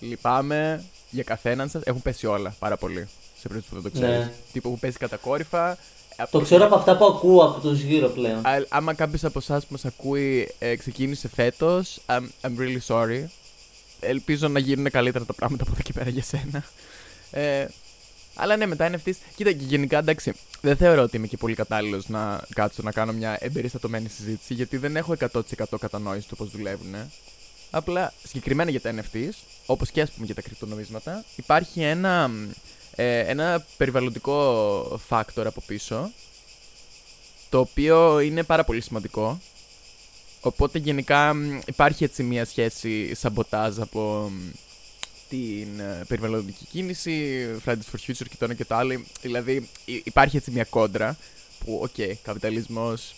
[0.00, 1.82] Λυπάμαι για καθέναν σας.
[1.84, 3.08] Έχουν πέσει όλα πάρα πολύ.
[3.40, 4.24] Σε περίπτωση που δεν το ξέρεις.
[4.24, 4.32] Ναι.
[4.52, 5.70] Τύπου έχουν πέσει κατακόρυφα.
[6.16, 8.46] Ε, Το ξέρω από αυτά που ακούω από τους γύρω πλέον.
[8.46, 13.24] Α, άμα κάποιος από εσάς που μας ακούει ε, ξεκίνησε φέτος, I'm, I'm really sorry.
[14.00, 16.64] Ελπίζω να γίνουν καλύτερα τα πράγματα από εδώ και πέρα για σένα.
[17.30, 17.66] Ε,
[18.34, 19.12] αλλά ναι, μετά NFTs.
[19.36, 23.12] Κοίτα, και γενικά εντάξει, δεν θεωρώ ότι είμαι και πολύ κατάλληλος να κάτσω να κάνω
[23.12, 25.40] μια εμπεριστατωμένη συζήτηση, γιατί δεν έχω 100%
[25.80, 26.94] κατανόηση του πώς δουλεύουν.
[27.70, 29.32] Απλά συγκεκριμένα για τα NFTs,
[29.66, 32.30] όπως και ας πούμε για τα κρυπτονομίσματα, υπάρχει ένα,
[32.94, 36.10] ε, ένα περιβαλλοντικό factor από πίσω,
[37.50, 39.38] το οποίο είναι πάρα πολύ σημαντικό
[40.40, 44.50] Οπότε γενικά μ, υπάρχει έτσι μια σχέση σαμποτάζ από μ,
[45.28, 49.00] την ε, περιβαλλοντική κίνηση, Fridays for Future και το ένα και το άλλο.
[49.22, 51.16] Δηλαδή υ- υπάρχει έτσι μια κόντρα
[51.64, 53.14] που, οκ, καπιταλισμός,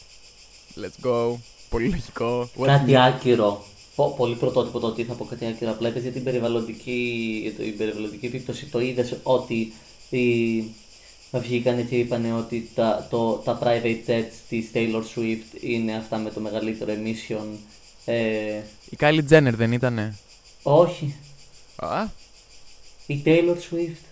[0.77, 1.35] let's go,
[1.69, 2.51] πολύ λογικό.
[2.59, 2.95] what's Κάτι new?
[2.95, 3.65] άκυρο.
[3.95, 5.71] Πο- πολύ πρωτότυπο το ότι θα πω κάτι άκυρο.
[5.71, 8.67] Απλά έπαιζε την περιβαλλοντική, το- η περιβαλλοντική επίπτωση.
[8.67, 9.73] Το είδες ότι
[10.11, 10.65] οι,
[11.33, 16.31] βγήκαν και είπαν ότι τα, το, τα private jets της Taylor Swift είναι αυτά με
[16.31, 17.45] το μεγαλύτερο emission.
[18.05, 18.57] Ε,
[18.91, 20.17] Η Kylie Jenner δεν ήτανε;
[20.63, 21.15] όχι,
[21.81, 22.05] Α,
[23.07, 24.05] η Taylor Swift.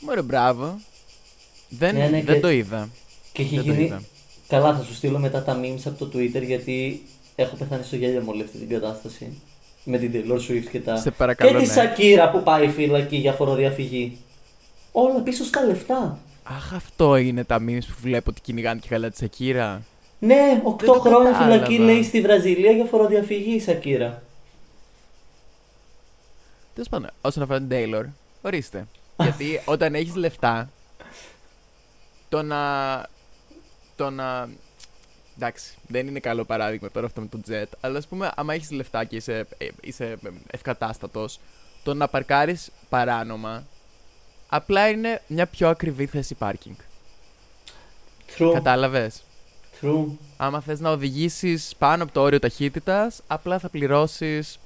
[0.00, 0.80] μωρέ μπράβο.
[1.68, 2.88] Δεν, Ναι, ναι, δεν και- το είδα.
[3.32, 3.84] Και έχει Δεν το γίνει.
[3.84, 4.02] είδα.
[4.48, 7.02] Καλά, θα σου στείλω μετά τα memes από το Twitter γιατί
[7.36, 9.40] έχω πεθάνει στο γέλιο μου όλη αυτή την κατάσταση.
[9.84, 10.96] Με την Taylor Swift και τα.
[10.96, 11.72] Σε παρακαλώ, και τη ναι.
[11.72, 14.16] Σακύρα που πάει φύλακη για φοροδιαφυγή.
[14.92, 16.18] Όλα πίσω στα λεφτά.
[16.42, 19.82] Αχ, αυτό είναι τα memes που βλέπω ότι κυνηγάνε και καλά της Σακύρα.
[20.18, 21.64] Ναι, 8 το χρόνια κατάλαβα.
[21.64, 24.22] φυλακή λέει στη Βραζιλία για φοροδιαφυγή η Σακύρα.
[26.76, 28.04] Τέλο πάντων, όσον αφορά την Taylor,
[28.42, 28.86] ορίστε.
[29.18, 30.70] Γιατί όταν έχεις λεφτά,
[32.28, 32.60] το να.
[33.96, 34.48] Το να.
[35.36, 38.70] Εντάξει, δεν είναι καλό παράδειγμα τώρα αυτό με το jet, αλλά ας πούμε, άμα έχεις
[38.70, 40.18] λεφτά και είσαι, ε, είσαι
[40.50, 41.40] ευκατάστατος,
[41.82, 43.66] το να παρκάρεις παράνομα
[44.48, 46.76] απλά είναι μια πιο ακριβή θέση πάρκινγκ.
[48.38, 48.50] True.
[48.52, 49.22] Κατάλαβες;
[49.80, 50.06] True.
[50.36, 54.58] Άμα θες να οδηγήσεις πάνω από το όριο ταχύτητας, απλά θα πληρώσεις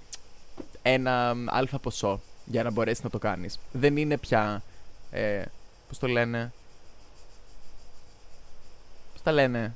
[0.83, 3.59] ένα μ, αλφα ποσό για να μπορέσεις να το κάνεις.
[3.73, 4.63] Δεν είναι πια,
[5.11, 5.43] ε,
[5.89, 6.53] πώς το λένε,
[9.13, 9.75] πώς τα λένε,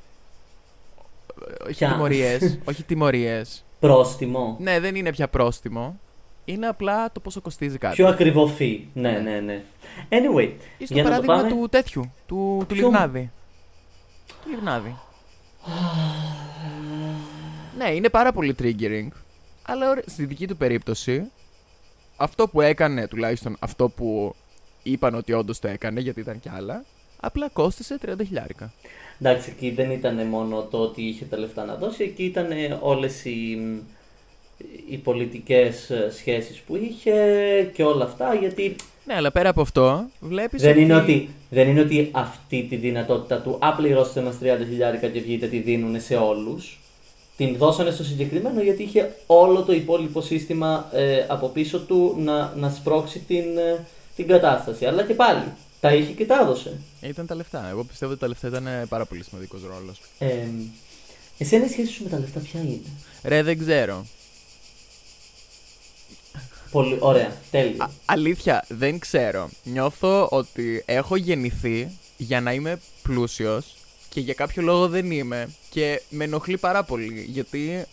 [1.48, 1.88] Ε, όχι Πια.
[1.92, 3.64] τιμωρίες, όχι τιμωρίες.
[3.80, 4.56] Πρόστιμο.
[4.60, 5.98] Ναι, δεν είναι πια πρόστιμο.
[6.44, 7.94] Είναι απλά το πόσο κοστίζει κάτι.
[7.94, 8.88] Πιο ακριβό φύ.
[8.94, 9.62] Ναι, ναι, ναι.
[10.08, 11.48] Anyway, Ή στο για να το παράδειγμα πάμε.
[11.48, 13.30] του τέτοιου, του, του Ποιου; Λιγνάδη.
[14.26, 14.96] Του Λιγνάδη.
[17.78, 19.08] ναι, είναι πάρα πολύ triggering.
[19.66, 21.30] Αλλά ωραία, στη δική του περίπτωση,
[22.16, 24.34] αυτό που έκανε, τουλάχιστον αυτό που
[24.82, 26.84] είπαν ότι όντως το έκανε, γιατί ήταν κι άλλα,
[27.20, 28.72] απλά κόστησε 30 χιλιάρικα.
[29.20, 32.48] Εντάξει, εκεί δεν ήταν μόνο το ότι είχε τα λεφτά να δώσει, εκεί ήταν
[32.80, 33.58] όλες οι,
[34.90, 37.14] οι πολιτικές ε, σχέσεις που είχε
[37.74, 40.62] και όλα αυτά, γιατί Ναι, αλλά πέρα από αυτό, βλέπεις.
[40.62, 45.08] δεν είναι, ότι, δεν είναι ότι αυτή τη δυνατότητα του «Α, πληρώστε μας 30 χιλιάρικα
[45.08, 46.78] και βγείτε τη δίνουν σε όλους».
[47.36, 52.52] Την δώσανε στο συγκεκριμένο γιατί είχε όλο το υπόλοιπο σύστημα ε, από πίσω του να,
[52.56, 54.86] να σπρώξει την, ε, την κατάσταση.
[54.86, 56.78] Αλλά και πάλι, τα είχε και τα έδωσε.
[57.00, 57.68] Ήταν τα λεφτά.
[57.68, 60.00] Εγώ πιστεύω ότι τα λεφτά ήταν ε, πάρα πολύ σημαντικός ρόλος.
[60.18, 60.46] Ε,
[61.38, 62.80] εσένα η σχέση σου με τα λεφτά ποια είναι;
[63.22, 64.06] Ρε, δεν ξέρω.
[66.70, 67.82] Πολύ ωραία, τέλειο.
[67.82, 69.50] Α, αλήθεια, δεν ξέρω.
[69.64, 73.74] Νιώθω ότι έχω γεννηθεί για να είμαι πλούσιος
[74.14, 77.84] και για κάποιο λόγο δεν είμαι και με ενοχλεί πάρα πολύ γιατί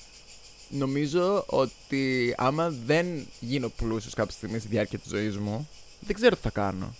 [0.69, 6.35] νομίζω ότι άμα δεν γίνω πλούσιος κάποια στιγμή στη διάρκεια της ζωής μου δεν ξέρω
[6.35, 6.93] τι θα κάνω.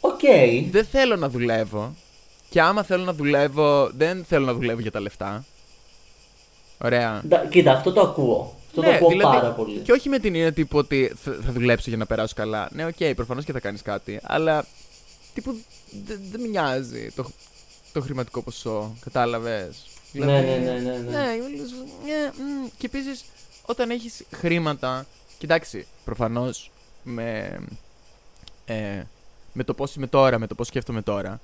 [0.00, 0.20] Οκ.
[0.70, 1.94] Δεν θέλω να δουλεύω
[2.50, 5.44] και άμα θέλω να δουλεύω δεν θέλω να δουλεύω για τα λεφτά.
[6.78, 7.22] Ωραία.
[7.28, 8.56] Ντα- Κοίτα, αυτό το ακούω.
[8.68, 9.74] Αυτό το ακούω πάρα πολύ.
[9.76, 12.68] Ναι, Και όχι με την έννοια τύπου ότι θα, θα δουλέψω για να περάσω καλά.
[12.72, 14.18] Ναι, οκ, okay, προφανώς και θα κάνεις κάτι.
[14.22, 14.66] Αλλά
[15.34, 15.56] τύπου
[16.06, 17.30] δεν δεν με νοιάζει το,
[17.96, 18.96] το χρηματικό ποσό.
[19.00, 20.98] Κατάλαβες; Ναι, ναι, ναι, ναι, ναι.
[20.98, 21.70] ναι, είμαι λες,
[22.04, 22.68] ναι, μ.
[22.78, 23.24] και επίσης
[23.62, 25.06] όταν έχεις χρήματα.
[25.38, 26.70] Κοίταξε, προφανώς
[27.02, 27.58] με,
[28.64, 29.02] ε,
[29.52, 31.40] με το πώς είμαι τώρα, με το πώς σκέφτομαι τώρα,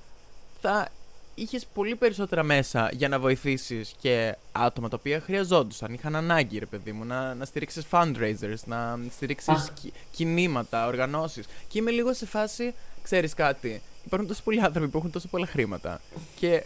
[0.61, 0.89] θα
[1.35, 5.93] είχες πολύ περισσότερα μέσα για να βοηθήσεις και άτομα τα οποία χρειαζόντουσαν.
[5.93, 9.67] Είχαν ανάγκη, ρε παιδί μου, να, να στηρίξεις fundraisers, να στηρίξεις Αχ.
[10.11, 11.45] κινήματα, οργανώσεις.
[11.67, 13.81] Και είμαι λίγο σε φάση, ξέρεις κάτι.
[14.05, 16.01] Υπάρχουν τόσοι πολλοί άνθρωποι που έχουν τόσο πολλά χρήματα.
[16.35, 16.63] Και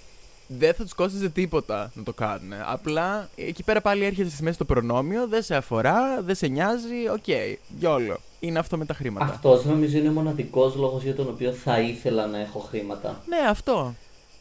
[0.47, 2.53] δεν θα τους κόστιζε τίποτα να το κάνουν.
[2.65, 7.09] Απλά εκεί πέρα πάλι έρχεται στη μέση το προνόμιο, δεν σε αφορά, δεν σε νοιάζει,
[7.13, 7.27] οκ,
[7.79, 8.19] YOLO.
[8.39, 9.25] Είναι αυτό με τα χρήματα.
[9.25, 13.21] Αυτός νομίζω είναι ο μοναδικός λόγος για τον οποίο θα ήθελα να έχω χρήματα.
[13.27, 13.95] Ναι, αυτό.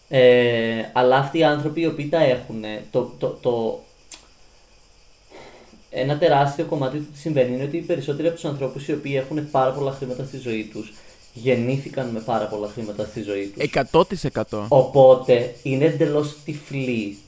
[0.09, 3.81] Ε, αλλά αυτοί οι άνθρωποι οι οποίοι τα έχουν, το, το, το...
[5.91, 9.15] ένα τεράστιο κομμάτι του τι συμβαίνει είναι ότι οι περισσότεροι από τους ανθρώπους οι οποίοι
[9.17, 10.93] έχουν πάρα πολλά χρήματα στη ζωή τους
[11.43, 13.71] γεννήθηκαν με πάρα πολλά χρήματα στη ζωή τους.
[14.51, 14.65] 100%.
[14.69, 17.19] Οπότε είναι εντελώς τυφλοί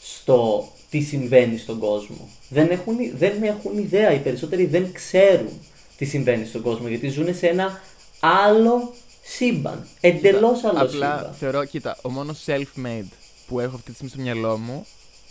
[0.00, 2.28] στο τι συμβαίνει στον κόσμο.
[2.48, 5.60] Δεν έχουν, δεν έχουν ιδέα, οι περισσότεροι δεν ξέρουν
[5.96, 7.80] τι συμβαίνει στον κόσμο γιατί ζουν σε ένα
[8.20, 8.92] άλλο
[9.22, 9.86] σύμπαν.
[10.00, 11.34] Εντελώς άλλο Απλά σύμπαν.
[11.38, 13.08] θεωρώ, κοίτα, ο μόνος self-made
[13.46, 14.86] που έχω αυτή τη στιγμή στο μυαλό μου,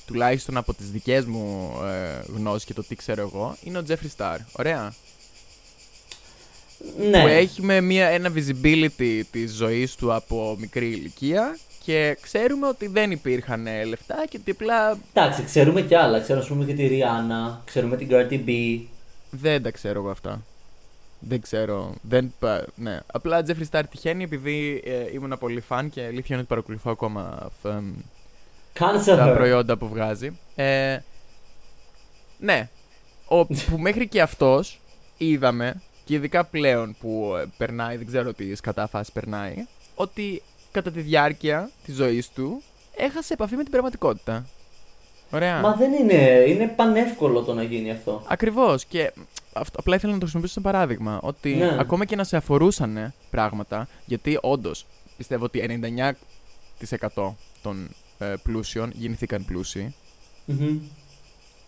[0.06, 4.18] τουλάχιστον από τις δικές μου ε, γνώσεις και το τι ξέρω εγώ, είναι ο Jeffree
[4.18, 4.38] Star.
[4.52, 4.94] Ωραία.
[7.10, 7.22] Ναι.
[7.22, 12.88] Που έχει με μια, ένα visibility της ζωής του από μικρή ηλικία Και ξέρουμε ότι
[12.88, 16.20] δεν υπήρχαν ε, λεφτά και ότι απλά Εντάξει, ξέρουμε κι άλλα.
[16.20, 18.80] Ξέρουμε, ας πούμε, και τη Ριάννα, ξέρουμε την Cardi B.
[19.30, 20.42] δεν τα ξέρω εγώ αυτά.
[21.20, 21.94] Δεν ξέρω.
[22.02, 23.00] Δεν, πα- ναι.
[23.14, 27.52] Απλά Jeffree Star τυχαίνει επειδή ε, ήμουν πολύ φαν και αλήθεια είναι ότι παρακολουθώ ακόμα
[27.64, 27.70] ε,
[28.80, 29.36] Cancel τα her.
[29.36, 30.38] προϊόντα που βγάζει.
[30.56, 30.98] Ε,
[32.40, 32.70] ναι.
[33.28, 34.80] Ο, που μέχρι και αυτός
[35.18, 40.42] είδαμε, και ειδικά πλέον που ε, περνάει, δεν ξέρω τι σκατά φάση περνάει, ότι
[40.72, 42.62] κατά τη διάρκεια της ζωής του
[42.96, 44.46] έχασε επαφή με την πραγματικότητα.
[45.32, 45.60] Ωραία.
[45.62, 46.44] Μα δεν είναι.
[46.48, 48.24] Είναι πανεύκολο το να γίνει αυτό.
[48.28, 48.86] Ακριβώς.
[48.86, 49.14] Και
[49.54, 51.20] αυτό, απλά ήθελα να το χρησιμοποιήσω σαν παράδειγμα.
[51.22, 51.78] Ότι Ναι.
[51.80, 54.86] ακόμα και να σε αφορούσαν πράγματα, γιατί όντως
[55.18, 55.80] πιστεύω ότι
[57.10, 59.94] 99% των ε, πλούσιων γεννηθήκαν πλούσιοι.
[60.46, 60.80] Μμμ.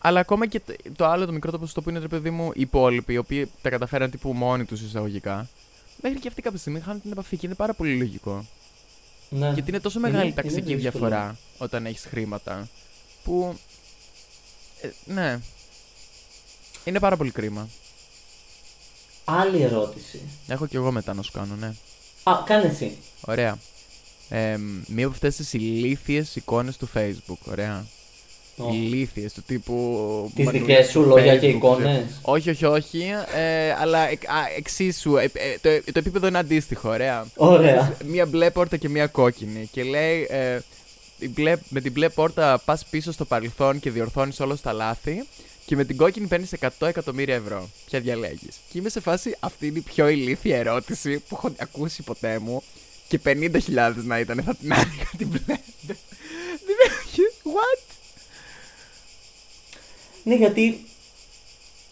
[0.04, 2.50] Αλλά ακόμα και το, το άλλο, το μικρό το ποσοστό που είναι, ρε παιδί μου,
[2.54, 5.50] οι υπόλοιποι, οι οποίοι τα καταφέραν τύπου μόνοι τους εισαγωγικά,
[6.02, 8.46] μέχρι και αυτοί κάποια στιγμή χάνουν την επαφή και είναι πάρα πολύ λογικό.
[9.30, 9.50] Ναι.
[9.54, 10.82] Γιατί είναι τόσο Είναι- μεγάλη είναι ταξική δύσκολο.
[10.82, 12.68] διαφορά όταν έχεις χρήματα.
[13.24, 13.58] Που.
[14.82, 15.40] ε, ναι.
[16.84, 17.68] Είναι πάρα πολύ κρίμα.
[19.26, 20.22] Άλλη ερώτηση.
[20.48, 21.74] Έχω κι εγώ μετά να σου κάνω, ναι.
[22.24, 22.98] Α, κάνε εσύ.
[23.22, 23.58] Ωραία.
[24.30, 27.38] Ε, μία από αυτές τις ηλίθιες εικόνες του Facebook.
[27.46, 27.86] Ωραία.
[28.58, 28.70] Ω.
[28.74, 29.74] Ηλίθιες του τύπου.
[30.36, 31.56] Τις μανούλες δικές του σου λόγια και Facebook.
[31.56, 32.04] εικόνες.
[32.22, 33.04] Όχι, όχι, όχι.
[33.36, 35.18] Ε, αλλά εκ- α, εξίσου.
[35.18, 35.30] ε, ε,
[35.62, 37.26] το, το επίπεδο είναι αντίστοιχο, ωραία.
[37.36, 37.98] Ωραία.
[38.06, 39.70] Μία μπλε πόρτα και μία κόκκινη.
[39.72, 40.28] Και λέει.
[40.30, 40.60] Ε,
[41.20, 45.24] η μπλε, με την μπλε πόρτα πας πίσω στο παρελθόν και διορθώνεις όλο τα λάθη.
[45.66, 47.70] Και με την κόκκινη παίρνεις 100 εκατομμύρια ευρώ.
[47.86, 48.56] Ποια διαλέγεις.
[48.72, 49.36] Και είμαι σε φάση.
[49.40, 52.64] Αυτή είναι η πιο ηλίθια ερώτηση που έχω ακούσει ποτέ μου.
[53.08, 55.58] Και 50.000 να ήταν, θα την άνοιγα την μπλε.
[55.86, 57.24] Δηλαδή,
[57.56, 57.91] What?
[60.24, 60.86] Ναι, γιατί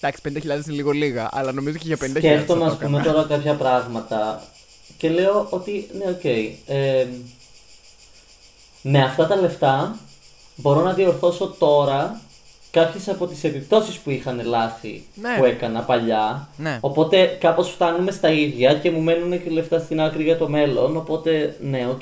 [0.01, 2.99] Εντάξει, 50.000 είναι λίγο λίγα, αλλά νομίζω και για 50.000 θα σκέφτομαι, το ας πούμε,
[2.99, 3.13] έκανα.
[3.13, 4.43] τώρα κάποια πράγματα
[4.97, 6.23] και λέω ότι, ναι, οκ.
[6.67, 7.07] ε,
[8.81, 9.99] με αυτά τα λεφτά
[10.55, 12.21] μπορώ να διορθώσω τώρα
[12.71, 15.35] κάποιες από τις επιπτώσεις που είχαν λάθη Ναι.
[15.37, 16.49] που έκανα παλιά.
[16.57, 16.77] Ναι.
[16.81, 20.97] Οπότε κάπως φτάνουμε στα ίδια και μου μένουν και λεφτά στην άκρη για το μέλλον.
[20.97, 22.01] Οπότε, ναι, οκ.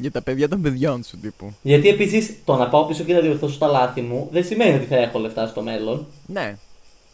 [0.00, 1.52] Για τα παιδιά των παιδιών σου, τύπου.
[1.62, 4.84] Γιατί επίσης το να πάω πίσω και να διορθώσω τα λάθη μου δεν σημαίνει ότι
[4.86, 6.06] θα έχω λεφτά στο μέλλον.
[6.26, 6.56] Ναι.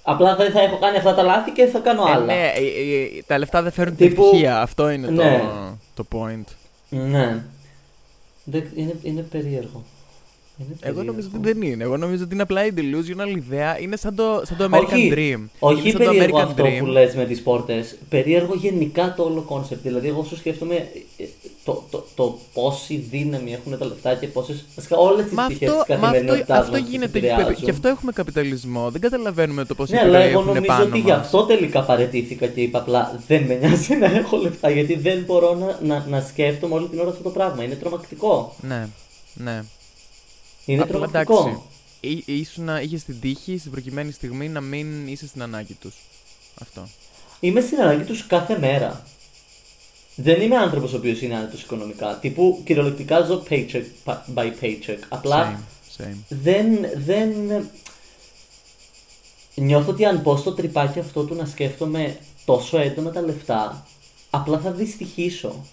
[0.03, 2.25] Απλά δεν θα έχω κάνει αυτά τα λάθη και θα κάνω Ε, άλλα.
[2.25, 4.61] ναι, ε, ε, ε, τα λεφτά δεν φέρνουν την Τύπου- ευτυχία.
[4.63, 5.43] Αυτό είναι Ναι.
[5.95, 6.45] το, το point.
[6.89, 7.43] Ναι.
[8.45, 9.83] Δεν- Είναι, είναι περίεργο.
[10.59, 11.03] Είναι Εγώ περίεργο.
[11.03, 11.85] νομίζω ότι δεν είναι.
[11.85, 13.79] Εγώ νομίζω ότι είναι απλά η delusional ιδέα.
[13.81, 15.49] Είναι σαν το, σαν το American όχι, Dream.
[15.59, 16.79] Όχι είναι σαν το περίεργο American αυτό Dream.
[16.79, 17.97] που λες με τις πόρτες.
[18.09, 19.83] Περίεργο γενικά το όλο concept.
[19.83, 21.25] Δηλαδή εγώ σου σκέφτομαι ε,
[21.65, 24.65] το, το, το πόση δύναμη έχουν τα λεφτά και πόσες...
[24.77, 27.19] Βασικά όλες τις Μα πτυχές αυτό, της μα αυτό, καθημερινότητάς αυτό μας τις γίνεται.
[27.19, 27.55] επηρεάζουν.
[27.59, 28.91] Γι' αυτό έχουμε καπιταλισμό.
[28.91, 31.19] Δεν καταλαβαίνουμε το πώ Ναι, αλλά εγώ έχουν νομίζω πάνω ότι γι' μας.
[31.21, 35.55] αυτό τελικά παρετήθηκα και είπα απλά δεν με νοιάζει να έχω λεφτά γιατί δεν μπορώ
[35.55, 37.65] να, να, να σκέφτομαι όλη την ώρα αυτό το πράγμα.
[37.65, 38.55] Είναι τρομακτικό.
[38.61, 38.89] Ναι,
[39.35, 39.63] ναι.
[40.65, 41.39] Είναι Απλά τρομακτικό.
[41.41, 41.61] εντάξει.
[42.01, 45.95] Ή, ήσουν, είχες την τύχη στην προκειμένη στιγμή να μην είσαι στην ανάγκη τους.
[46.63, 46.89] Αυτό.
[47.41, 49.03] Είμαι στην ανάγκη τους κάθε μέρα.
[50.17, 52.19] Δεν είμαι άνθρωπος ο οποίος είναι άνετος οικονομικά.
[52.21, 53.85] Τύπου κυριολεκτικά ζω paycheck
[54.35, 54.99] by paycheck.
[55.09, 55.61] Απλά
[55.97, 56.17] Same, same.
[56.29, 57.31] δεν, δεν.
[59.55, 63.87] Νιώθω ότι αν πω στο τρυπάκι αυτό του να σκέφτομαι τόσο έντονα τα λεφτά,
[64.31, 65.65] απλά θα δυστυχήσω.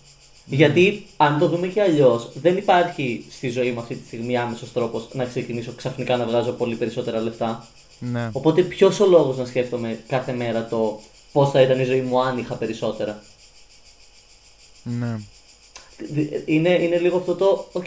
[0.45, 4.71] Γιατί αν το δούμε και αλλιώς, δεν υπάρχει στη ζωή μου αυτή τη στιγμή άμεσος
[4.73, 7.67] τρόπος να ξεκινήσω ξαφνικά να βγάζω πολύ περισσότερα λεφτά.
[7.99, 8.30] Ναι.
[8.32, 10.99] Οπότε ποιος ο λόγος να σκέφτομαι κάθε μέρα το
[11.32, 13.23] πώς θα ήταν η ζωή μου αν είχα περισσότερα;
[14.84, 15.20] Ναι.
[16.46, 17.70] Είναι, είναι λίγο αυτό το.
[17.72, 17.86] Οκ,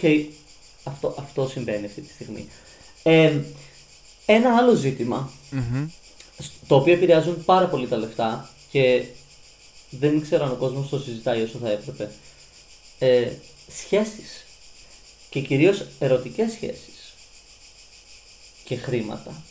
[0.85, 2.49] αυτό, αυτό συμβαίνει αυτή τη στιγμή.
[3.03, 3.41] Ε,
[4.27, 5.89] ένα άλλο ζήτημα Μμμ.
[6.67, 9.05] το οποίο επηρεάζουν πάρα πολύ τα λεφτά και
[9.91, 12.11] δεν ξέρω αν ο κόσμος το συζητάει όσο θα έπρεπε.
[12.99, 13.31] Ε,
[13.69, 14.45] σχέσεις
[15.31, 17.15] και κυρίως ερωτικές σχέσεις
[18.65, 19.43] και χρήματα.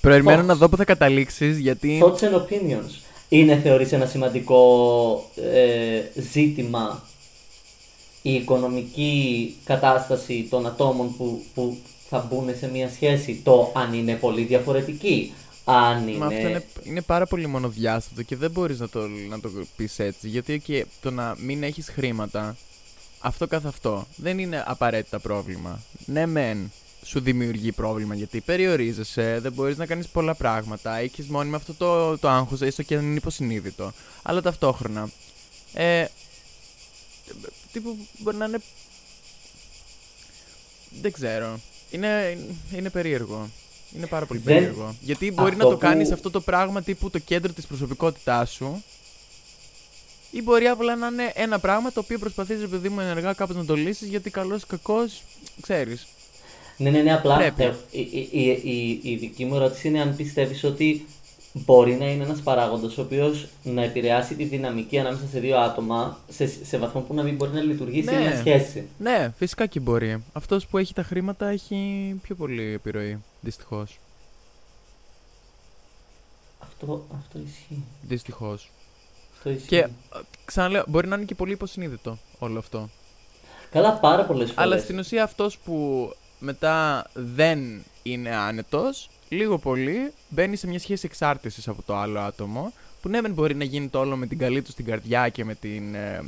[0.00, 0.46] Προερμένω Thoughts.
[0.46, 2.02] να δω που θα καταλήξεις γιατί.
[2.04, 3.05] Thoughts and opinions.
[3.28, 7.02] Είναι θεωρείς ένα σημαντικό ε, ζήτημα
[8.22, 11.76] η οικονομική κατάσταση των ατόμων που, που
[12.08, 15.32] θα μπουν σε μια σχέση, το αν είναι πολύ διαφορετική,
[15.64, 16.18] αν είναι...
[16.18, 19.98] Μα αυτό είναι, είναι πάρα πολύ μονοδιάστατο και δεν μπορείς να το, να το πεις
[19.98, 20.28] έτσι.
[20.28, 22.56] Γιατί και το να μην έχεις χρήματα,
[23.18, 25.80] αυτό καθ' αυτό δεν είναι απαραίτητα πρόβλημα.
[26.04, 26.72] Ναι, μεν
[27.06, 32.18] σου δημιουργεί πρόβλημα γιατί περιορίζεσαι, δεν μπορείς να κάνεις πολλά πράγματα, έχεις μόνιμα αυτό το,
[32.18, 33.92] το άγχος, έστω και αν είναι υποσυνείδητο.
[34.22, 35.10] Αλλά ταυτόχρονα,
[35.72, 36.06] ε,
[37.72, 38.58] τύπου μπορεί να είναι...
[41.02, 41.60] Δεν ξέρω.
[41.90, 42.38] Είναι,
[42.74, 43.48] είναι περίεργο.
[43.96, 44.94] Είναι πάρα πολύ Δεν- περίεργο.
[45.00, 48.50] Γιατί μπορεί αυτό να το που- κάνεις αυτό το πράγμα τύπου το κέντρο της προσωπικότητάς
[48.52, 48.82] σου
[50.30, 53.64] Ή μπορεί απλά να είναι ένα πράγμα το οποίο προσπαθείς, παιδί μου, ενεργά κάπως να
[53.64, 55.22] το λύσεις γιατί καλός ή κακός,
[55.60, 56.06] ξέρεις.
[56.76, 57.62] Ναι, ναι, ναι, απλά Πρέπει.
[57.62, 61.06] ε, η, η, η, η, η δική μου ερώτηση είναι αν πιστεύεις ότι
[61.52, 66.18] μπορεί να είναι ένας παράγοντας ο οποίος να επηρεάσει τη δυναμική ανάμεσα σε δύο άτομα
[66.28, 68.20] σε, σε βαθμό που να μην μπορεί να λειτουργήσει Ναι.
[68.20, 68.88] μια σχέση.
[68.98, 70.24] Ναι, φυσικά και μπορεί.
[70.32, 71.76] Αυτός που έχει τα χρήματα έχει
[72.22, 73.18] πιο πολύ επιρροή.
[73.40, 73.98] Δυστυχώς.
[76.58, 77.84] Αυτό, αυτό ισχύει.
[78.02, 78.70] Δυστυχώς.
[79.36, 79.66] Αυτό ισχύει.
[79.66, 79.88] Και ε,
[80.44, 82.88] ξαναλέω, μπορεί να είναι και πολύ υποσυνείδητο όλο αυτό.
[83.70, 84.64] Καλά πάρα πολλές φορές.
[84.64, 86.08] Αλλά στην ουσία αυτός που
[86.38, 92.72] μετά δεν είναι άνετος, λίγο πολύ μπαίνει σε μια σχέση εξάρτησης από το άλλο άτομο.
[93.02, 95.44] Που ναι, δεν μπορεί να γίνει το όλο με την καλή του στην καρδιά και
[95.44, 95.94] με την.
[95.94, 96.22] ε,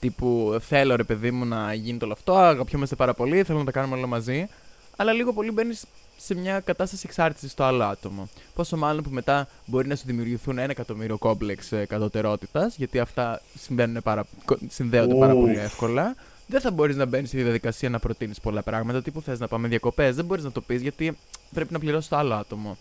[0.00, 3.64] τύπου θέλω ρε παιδί μου να γίνει το όλο αυτό, αγαπιόμαστε πάρα πολύ, θέλω να
[3.64, 4.48] τα κάνουμε όλα μαζί.
[4.96, 5.74] Αλλά λίγο πολύ μπαίνει
[6.16, 8.28] σε μια κατάσταση εξάρτησης στο άλλο άτομο.
[8.54, 13.40] Πόσο μάλλον που μετά μπορεί να σου δημιουργηθούν ένα εκατομμύριο κόμπλεξ ε, κατωτερότητας, γιατί αυτά
[13.58, 15.40] συμβαίνουν πάρα, κο- συνδέονται πάρα Ουφ.
[15.40, 16.14] πολύ εύκολα.
[16.46, 19.02] Δεν θα μπορεί να μπαίνει στη διαδικασία να προτείνει πολλά πράγματα.
[19.02, 20.10] Τύπου θε να πάμε διακοπέ.
[20.10, 21.18] Δεν μπορεί να το πει γιατί
[21.54, 22.76] πρέπει να πληρώσει το άλλο άτομο.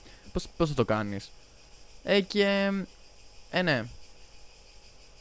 [0.57, 1.17] Πώ θα το κάνει.
[2.03, 2.71] Ε, και.
[3.51, 3.83] Ε, ναι.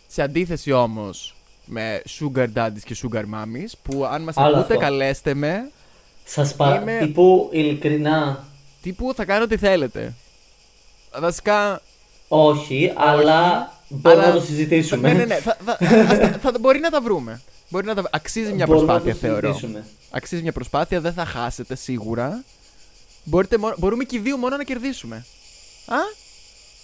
[0.07, 1.11] Σε αντίθεση όμω
[1.65, 4.79] με sugar daddies και sugar mommies, που αν μα Άλλο ακούτε, αυτό.
[4.87, 5.71] καλέστε με.
[6.25, 6.81] Σας παρα...
[6.81, 8.45] Είμαι- Τύπου ειλικρινά
[8.83, 10.15] Τύπου θα κάνω ό,τι θέλετε.
[11.21, 11.81] Βασικά.
[12.29, 15.09] όχι, αλλά μπορούμε αλλά- να το συζητήσουμε.
[15.13, 15.35] Ναι, ναι, ναι.
[15.35, 15.77] Θα, θα,
[16.07, 17.41] θα, θα- μπορεί να τα βρούμε.
[17.69, 18.03] Μπορεί να τα...
[18.11, 19.47] Αξίζει μια Μπορούμε προσπάθεια, να το θεωρώ.
[19.55, 19.85] συζητήσουμε.
[20.11, 22.45] Αξίζει μια προσπάθεια, δεν θα χάσετε σίγουρα.
[23.25, 25.25] Μπορείτε, μόνο- μπορούμε και οι δύο μόνο να κερδίσουμε.
[25.87, 25.97] Α;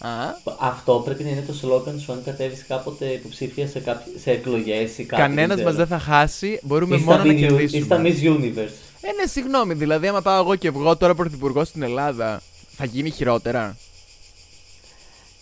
[0.08, 4.10] Α; Αυτό πρέπει να είναι το σλόγγαν σου αν κατέβεις κάποτε υποψήφια σε, κάποι...
[4.18, 5.22] σε εκλογές ή κάτι.
[5.22, 5.88] Κανένας δεν μας ξέρω.
[5.88, 6.58] δεν θα χάσει.
[6.62, 7.36] Μπορούμε Ή στα μόνο να Miss-
[7.72, 8.02] Ή στα κερδίσουμε.
[8.02, 8.72] Miss Universe.
[9.00, 9.74] Ε, ναι, συγγνώμη.
[9.74, 12.40] Δηλαδή, άμα πάω εγώ και βγω τώρα πρωθυπουργό στην Ελλάδα,
[12.76, 13.76] θα γίνει χειρότερα.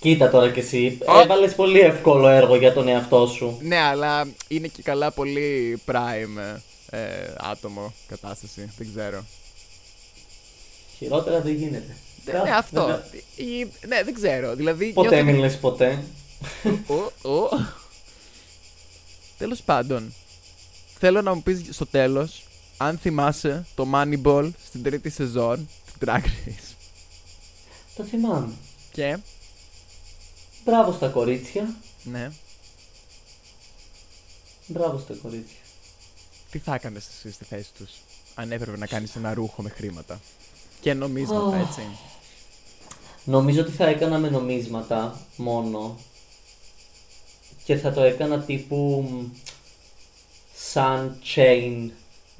[0.00, 0.98] Κοίτα τώρα κι εσύ.
[1.10, 1.20] Α.
[1.20, 3.58] Έβαλες πολύ εύκολο έργο για τον εαυτό σου.
[3.62, 6.56] Ναι, αλλά είναι και καλά πολύ prime
[6.90, 6.98] ε,
[7.38, 8.70] άτομο κατάσταση.
[8.78, 9.24] Δεν ξέρω.
[10.98, 11.96] Χειρότερα δεν γίνεται.
[12.24, 13.02] Ναι, ναι, αυτό.
[13.36, 14.54] Ή- ναι, δεν ξέρω.
[14.54, 14.92] Δηλαδή.
[14.92, 16.04] Ποτέ νιώθω- μην λες ποτέ;
[16.86, 17.48] Ω, ω.
[19.38, 20.14] Τέλος πάντων,
[20.98, 22.42] θέλω να μου πεις στο τέλος
[22.76, 26.74] αν θυμάσαι το Moneyball στην τρίτη σεζόν του Drag Race.
[27.96, 28.52] Το θυμάμαι.
[28.92, 29.18] Και,
[30.68, 31.74] Μπράβο στα κορίτσια.
[32.02, 32.30] ναι,
[34.66, 35.56] Μπράβο στα κορίτσια.
[36.50, 37.90] τι θα έκανες εσύ στη θέση τους
[38.34, 40.20] αν έπρεπε να κάνεις ένα ρούχο με χρήματα.
[40.80, 41.54] Και νομίσματα, Ω.
[41.54, 41.80] έτσι;
[43.24, 45.98] Νομίζω ότι θα έκανα με νομίσματα μόνο.
[47.64, 49.36] Και θα το έκανα τύπου μ,
[50.54, 51.88] σαν chain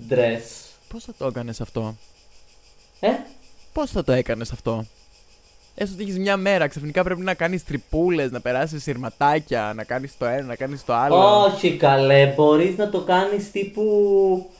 [0.09, 0.41] dress.
[0.89, 1.97] Πώς θα το έκανες αυτό;
[3.01, 3.09] Ε,
[3.73, 4.87] Πώς θα το έκανες αυτό;
[5.81, 10.17] Έστω ότι έχεις μια μέρα, ξαφνικά πρέπει να κάνεις τρυπούλες, να περάσεις σειρματάκια, να κάνεις
[10.19, 11.45] το ένα, να κάνεις το άλλο.
[11.45, 14.51] όχι καλέ, μπορείς να το κάνεις τύπου...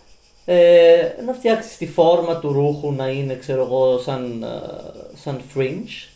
[0.45, 4.47] Ε, να φτιάξεις τη φόρμα του ρούχου να είναι, ξέρω εγώ, σαν, ε,
[5.23, 6.09] σαν fringe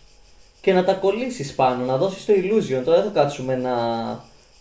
[0.60, 2.82] και να τα κολλήσεις πάνω, να δώσεις το illusion.
[2.84, 3.76] Τώρα δεν θα κάτσουμε να,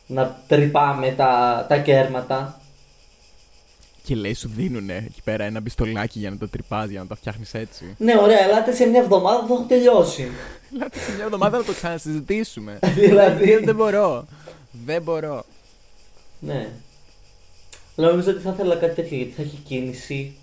[0.06, 2.61] να τρυπάμε τα, τα κέρματα.
[4.04, 7.16] Και λέει σου δίνουνε εκεί πέρα ένα μπιστολάκι για να το τρυπάς, για να τα
[7.16, 7.96] φτιάχνεις έτσι.
[7.98, 10.28] Ναι, ωραία, ελάτε σε μια εβδομάδα που θα έχω τελειώσει.
[10.74, 12.80] Ελάτε σε μια εβδομάδα να το ξανασυζητήσουμε.
[13.00, 13.46] Δηλαδή.
[13.54, 14.26] δεν, δεν μπορώ.
[14.86, 15.46] Δεν μπορώ.
[16.40, 16.70] Ναι.
[17.96, 20.36] Αλλά νομίζω ότι θα ήθελα κάτι τέτοιο γιατί θα έχει κίνηση,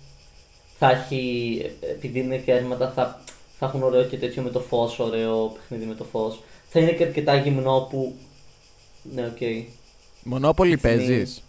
[0.79, 3.21] θα έχει, επειδή είναι κέρματα, θα,
[3.59, 6.39] θα έχουν ωραίο και τέτοιο με το φως, ωραίο παιχνίδι με το φως.
[6.69, 8.15] Θα είναι και αρκετά γυμνό που,
[9.13, 9.67] ναι, οκ.
[10.23, 11.43] Μονόπολη Έτσι, παίζεις;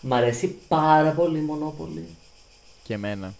[0.00, 2.04] Μ' αρέσει πάρα πολύ η Μονόπολη.
[2.82, 3.34] Και εμένα.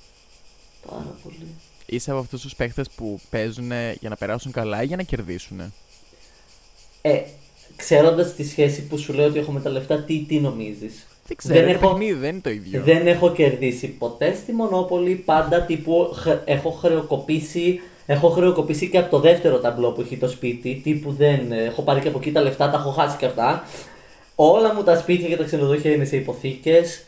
[0.90, 1.46] Πάρα πολύ.
[1.86, 3.70] Είσαι από αυτούς τους παίχτες που παίζουν
[4.00, 5.72] για να περάσουν καλά ή για να κερδίσουν.
[7.02, 7.20] Ε,
[7.76, 11.36] ξέροντας τη σχέση που σου λέω ότι έχω με τα λεφτά, τι, τι νομίζεις; Δεν
[11.36, 11.54] ξέρω.
[11.54, 12.82] Δεν το έχω- παιχνίδι δεν είναι το ίδιο.
[12.82, 15.14] Δεν έχω κερδίσει ποτέ στη Μονόπολη.
[15.14, 17.80] Πάντα τύπου χ- έχω χρεοκοπήσει.
[18.06, 20.80] Έχω χρεοκοπήσει και από το δεύτερο ταμπλό που έχει το σπίτι.
[20.82, 21.52] Τύπου δεν.
[21.52, 23.64] ε, Έχω πάρει και από εκεί τα λεφτά, τα έχω χάσει και αυτά.
[24.42, 27.04] Όλα μου τα σπίτια και τα ξενοδοχεία είναι σε υποθήκες.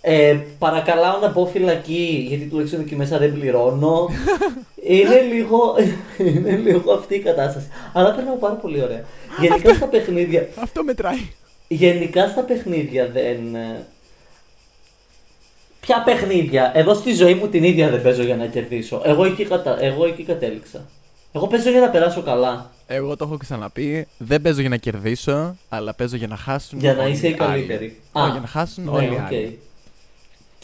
[0.00, 4.08] Ε, παρακαλάω να μπω φυλακή γιατί τουλάχιστον εκεί μέσα δεν πληρώνω.
[4.82, 5.74] είναι, λίγο,
[6.18, 7.68] είναι λίγο αυτή η κατάσταση.
[7.92, 9.04] Αλλά περνάω πάρα πολύ ωραία.
[9.40, 11.28] Γενικά στα παιχνίδια, Αυτό μετράει.
[11.68, 13.54] Γενικά στα παιχνίδια δεν.
[13.54, 13.86] ε,
[15.80, 19.02] Ποια παιχνίδια; Εδώ στη ζωή μου την ίδια δεν παίζω για να κερδίσω.
[19.04, 19.82] Εγώ εκεί, κατα...
[19.82, 20.88] Εγώ εκεί κατέληξα.
[21.32, 22.70] Εγώ παίζω για να περάσω καλά.
[22.92, 24.06] Εγώ το έχω ξαναπεί.
[24.18, 26.78] Δεν παίζω για να κερδίσω, αλλά παίζω για να χάσουν.
[26.78, 27.84] Για να όλοι είσαι οι η καλύτερη.
[27.84, 27.96] άλλοι.
[28.12, 29.18] Α, Όχι, για να χάσουν Ναι, όλοι οι οκ.
[29.26, 29.58] άλλοι.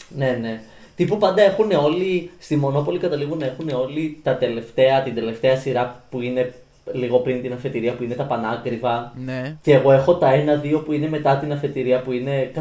[0.09, 0.61] Ναι, ναι.
[0.95, 2.29] Τύπου πάντα έχουν όλοι.
[2.39, 6.53] Στη Μονόπολη καταλήγουν να έχουν όλοι τα τελευταία, την τελευταία σειρά που είναι
[6.93, 9.13] λίγο πριν την αφετηρία που είναι τα πανάκριβα.
[9.25, 9.57] Ναι.
[9.61, 12.59] Και εγώ έχω τα ένα-δύο που είναι μετά την αφετηρία που είναι 100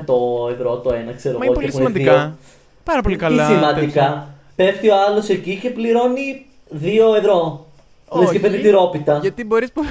[0.53, 1.53] ευρώ το ένα, ξέρω Μα εγώ.
[1.53, 2.13] είναι πολύ και έχουν σημαντικά.
[2.25, 2.37] δύο.
[2.85, 3.47] Πάρα πολύ Τι καλά.
[3.47, 3.75] σημαντικά.
[3.81, 4.29] τέτοια.
[4.57, 6.47] Πέφτει ο άλλος εκεί και πληρώνει
[6.83, 7.66] 2 ευρώ.
[8.13, 8.39] Λες και Όχι.
[8.39, 9.19] παίρνει τυρόπιτα.
[9.19, 9.73] Γιατί μπορείς...
[9.73, 9.83] πο-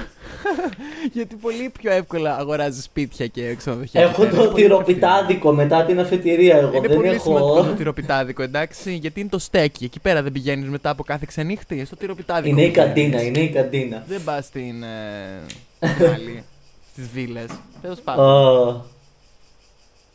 [1.14, 4.02] Γιατί πολύ πιο εύκολα αγοράζεις σπίτια και ξενοδοχεία.
[4.02, 6.58] Έχω Είναι το πολύ πιο τυροπιτάδικο μετά την αφετηρία.
[6.58, 7.74] Εγώ Είναι δεν πολύ σημαντικό το έχω.
[7.76, 9.84] τυροπιτάδικο, εντάξει, γιατί είναι το στέκι.
[9.84, 12.48] Εκεί πέρα δεν πηγαίνεις μετά από κάθε ξενύχτη, στο τυροπιτάδικο.
[12.48, 12.88] Είναι η πηγαίνεις.
[12.88, 14.04] καντίνα, είναι η καντίνα.
[14.08, 14.84] Δεν πας στην.
[14.84, 15.42] Ε,
[15.88, 16.44] στην άλλη,
[16.92, 17.46] στις βίλες.
[17.82, 18.26] Τέλος πάντων.
[18.70, 18.82] Α,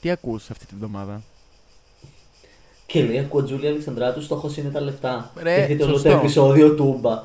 [0.00, 1.22] Τι ακούς αυτή την εβδομάδα.
[2.86, 5.30] Και λέει ακούω Τζούλια Αλεξανδράτου, στόχος είναι τα λεφτά.
[5.42, 6.16] Ρε, Και έχετε όλο το σωστό.
[6.18, 7.22] επεισόδιο τούμπα.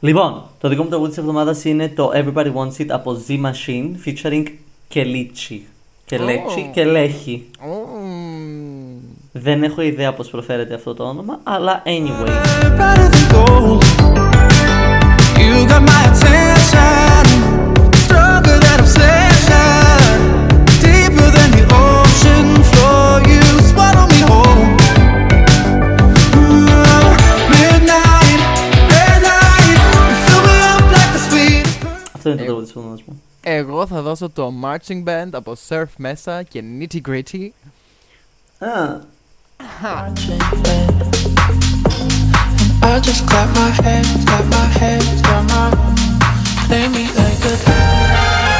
[0.00, 3.88] Λοιπόν, το δικό μου τραγούδι της εβδομάδας είναι το Everybody Wants It από Z Machine
[4.06, 4.42] featuring
[4.94, 5.58] Kelechi.
[6.10, 6.70] Kelechi, Oh.
[6.74, 7.46] Κελέχη.
[7.60, 8.96] Μμμ.
[9.32, 12.28] Δεν έχω ιδέα πώς προφέρεται αυτό το όνομα, αλλά anyway.
[12.78, 13.82] better than gold.
[15.44, 17.17] You got my attention,
[32.28, 33.22] Αυτό είναι το Ε, τραγούδι της εβδομάδας μου.
[33.42, 37.48] Εγώ θα δώσω το Marching Band από Surf Mesa και Nitty Gritty.
[38.58, 39.00] Α,
[39.82, 41.02] marching band.
[42.82, 45.72] And I just clap my hands, clap my hands, come on.
[46.68, 48.58] Play me like a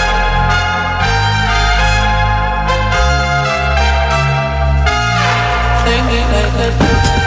[5.84, 7.17] Play me like a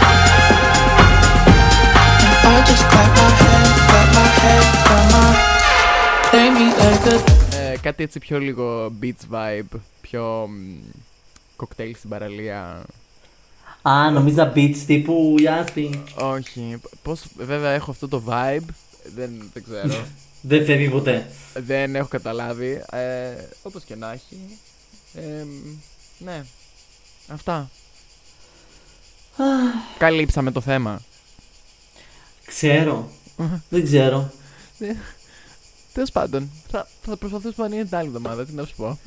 [7.91, 10.77] κάτι έτσι πιο λίγο beach vibe, πιο μ,
[11.55, 12.85] κοκτέιλ στην παραλία.
[13.81, 15.99] α, νομίζα beats τύπου Yaspi.
[16.15, 18.65] Όχι, πώς, βέβαια έχω αυτό το vibe,
[19.15, 20.05] δεν, δεν ξέρω.
[20.43, 21.31] Δεν φεύγει ποτέ.
[21.53, 22.83] δεν έχω καταλάβει.
[22.91, 23.33] Ε,
[23.63, 24.37] όπως και να έχει.
[25.13, 25.77] Ε, μ,
[26.17, 26.45] ναι,
[27.27, 27.69] αυτά.
[29.97, 31.01] Καλύψαμε το θέμα.
[32.45, 33.09] Ξέρω.
[33.69, 34.31] Δεν ξέρω.
[35.93, 38.99] Τέλος πάντων, θα, θα προσπαθήσουμε να είναι την άλλη εβδομάδα, τι να σου πω.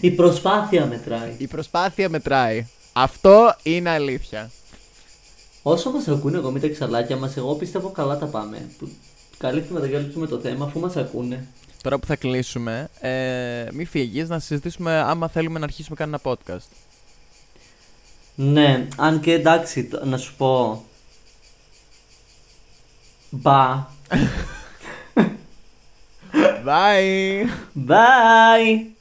[0.00, 1.34] Η προσπάθεια μετράει.
[1.38, 2.66] Η προσπάθεια μετράει.
[2.92, 4.50] Αυτό είναι αλήθεια.
[5.62, 8.68] Όσο μας ακούνε εγώ με τα εξαλάκια μας, εγώ πιστεύω καλά τα πάμε.
[8.78, 8.88] Που
[9.38, 11.46] καλύπτουμε τα καλύπτουμε το θέμα αφού μας ακούνε.
[11.82, 16.68] Τώρα που θα κλείσουμε, ε, μη φύγεις να συζητήσουμε άμα θέλουμε να αρχίσουμε κανένα podcast.
[18.34, 20.84] Ναι, αν και εντάξει, το- να σου πω.
[23.30, 23.86] Μπα.
[26.64, 27.50] Bye!
[27.76, 28.93] Bye.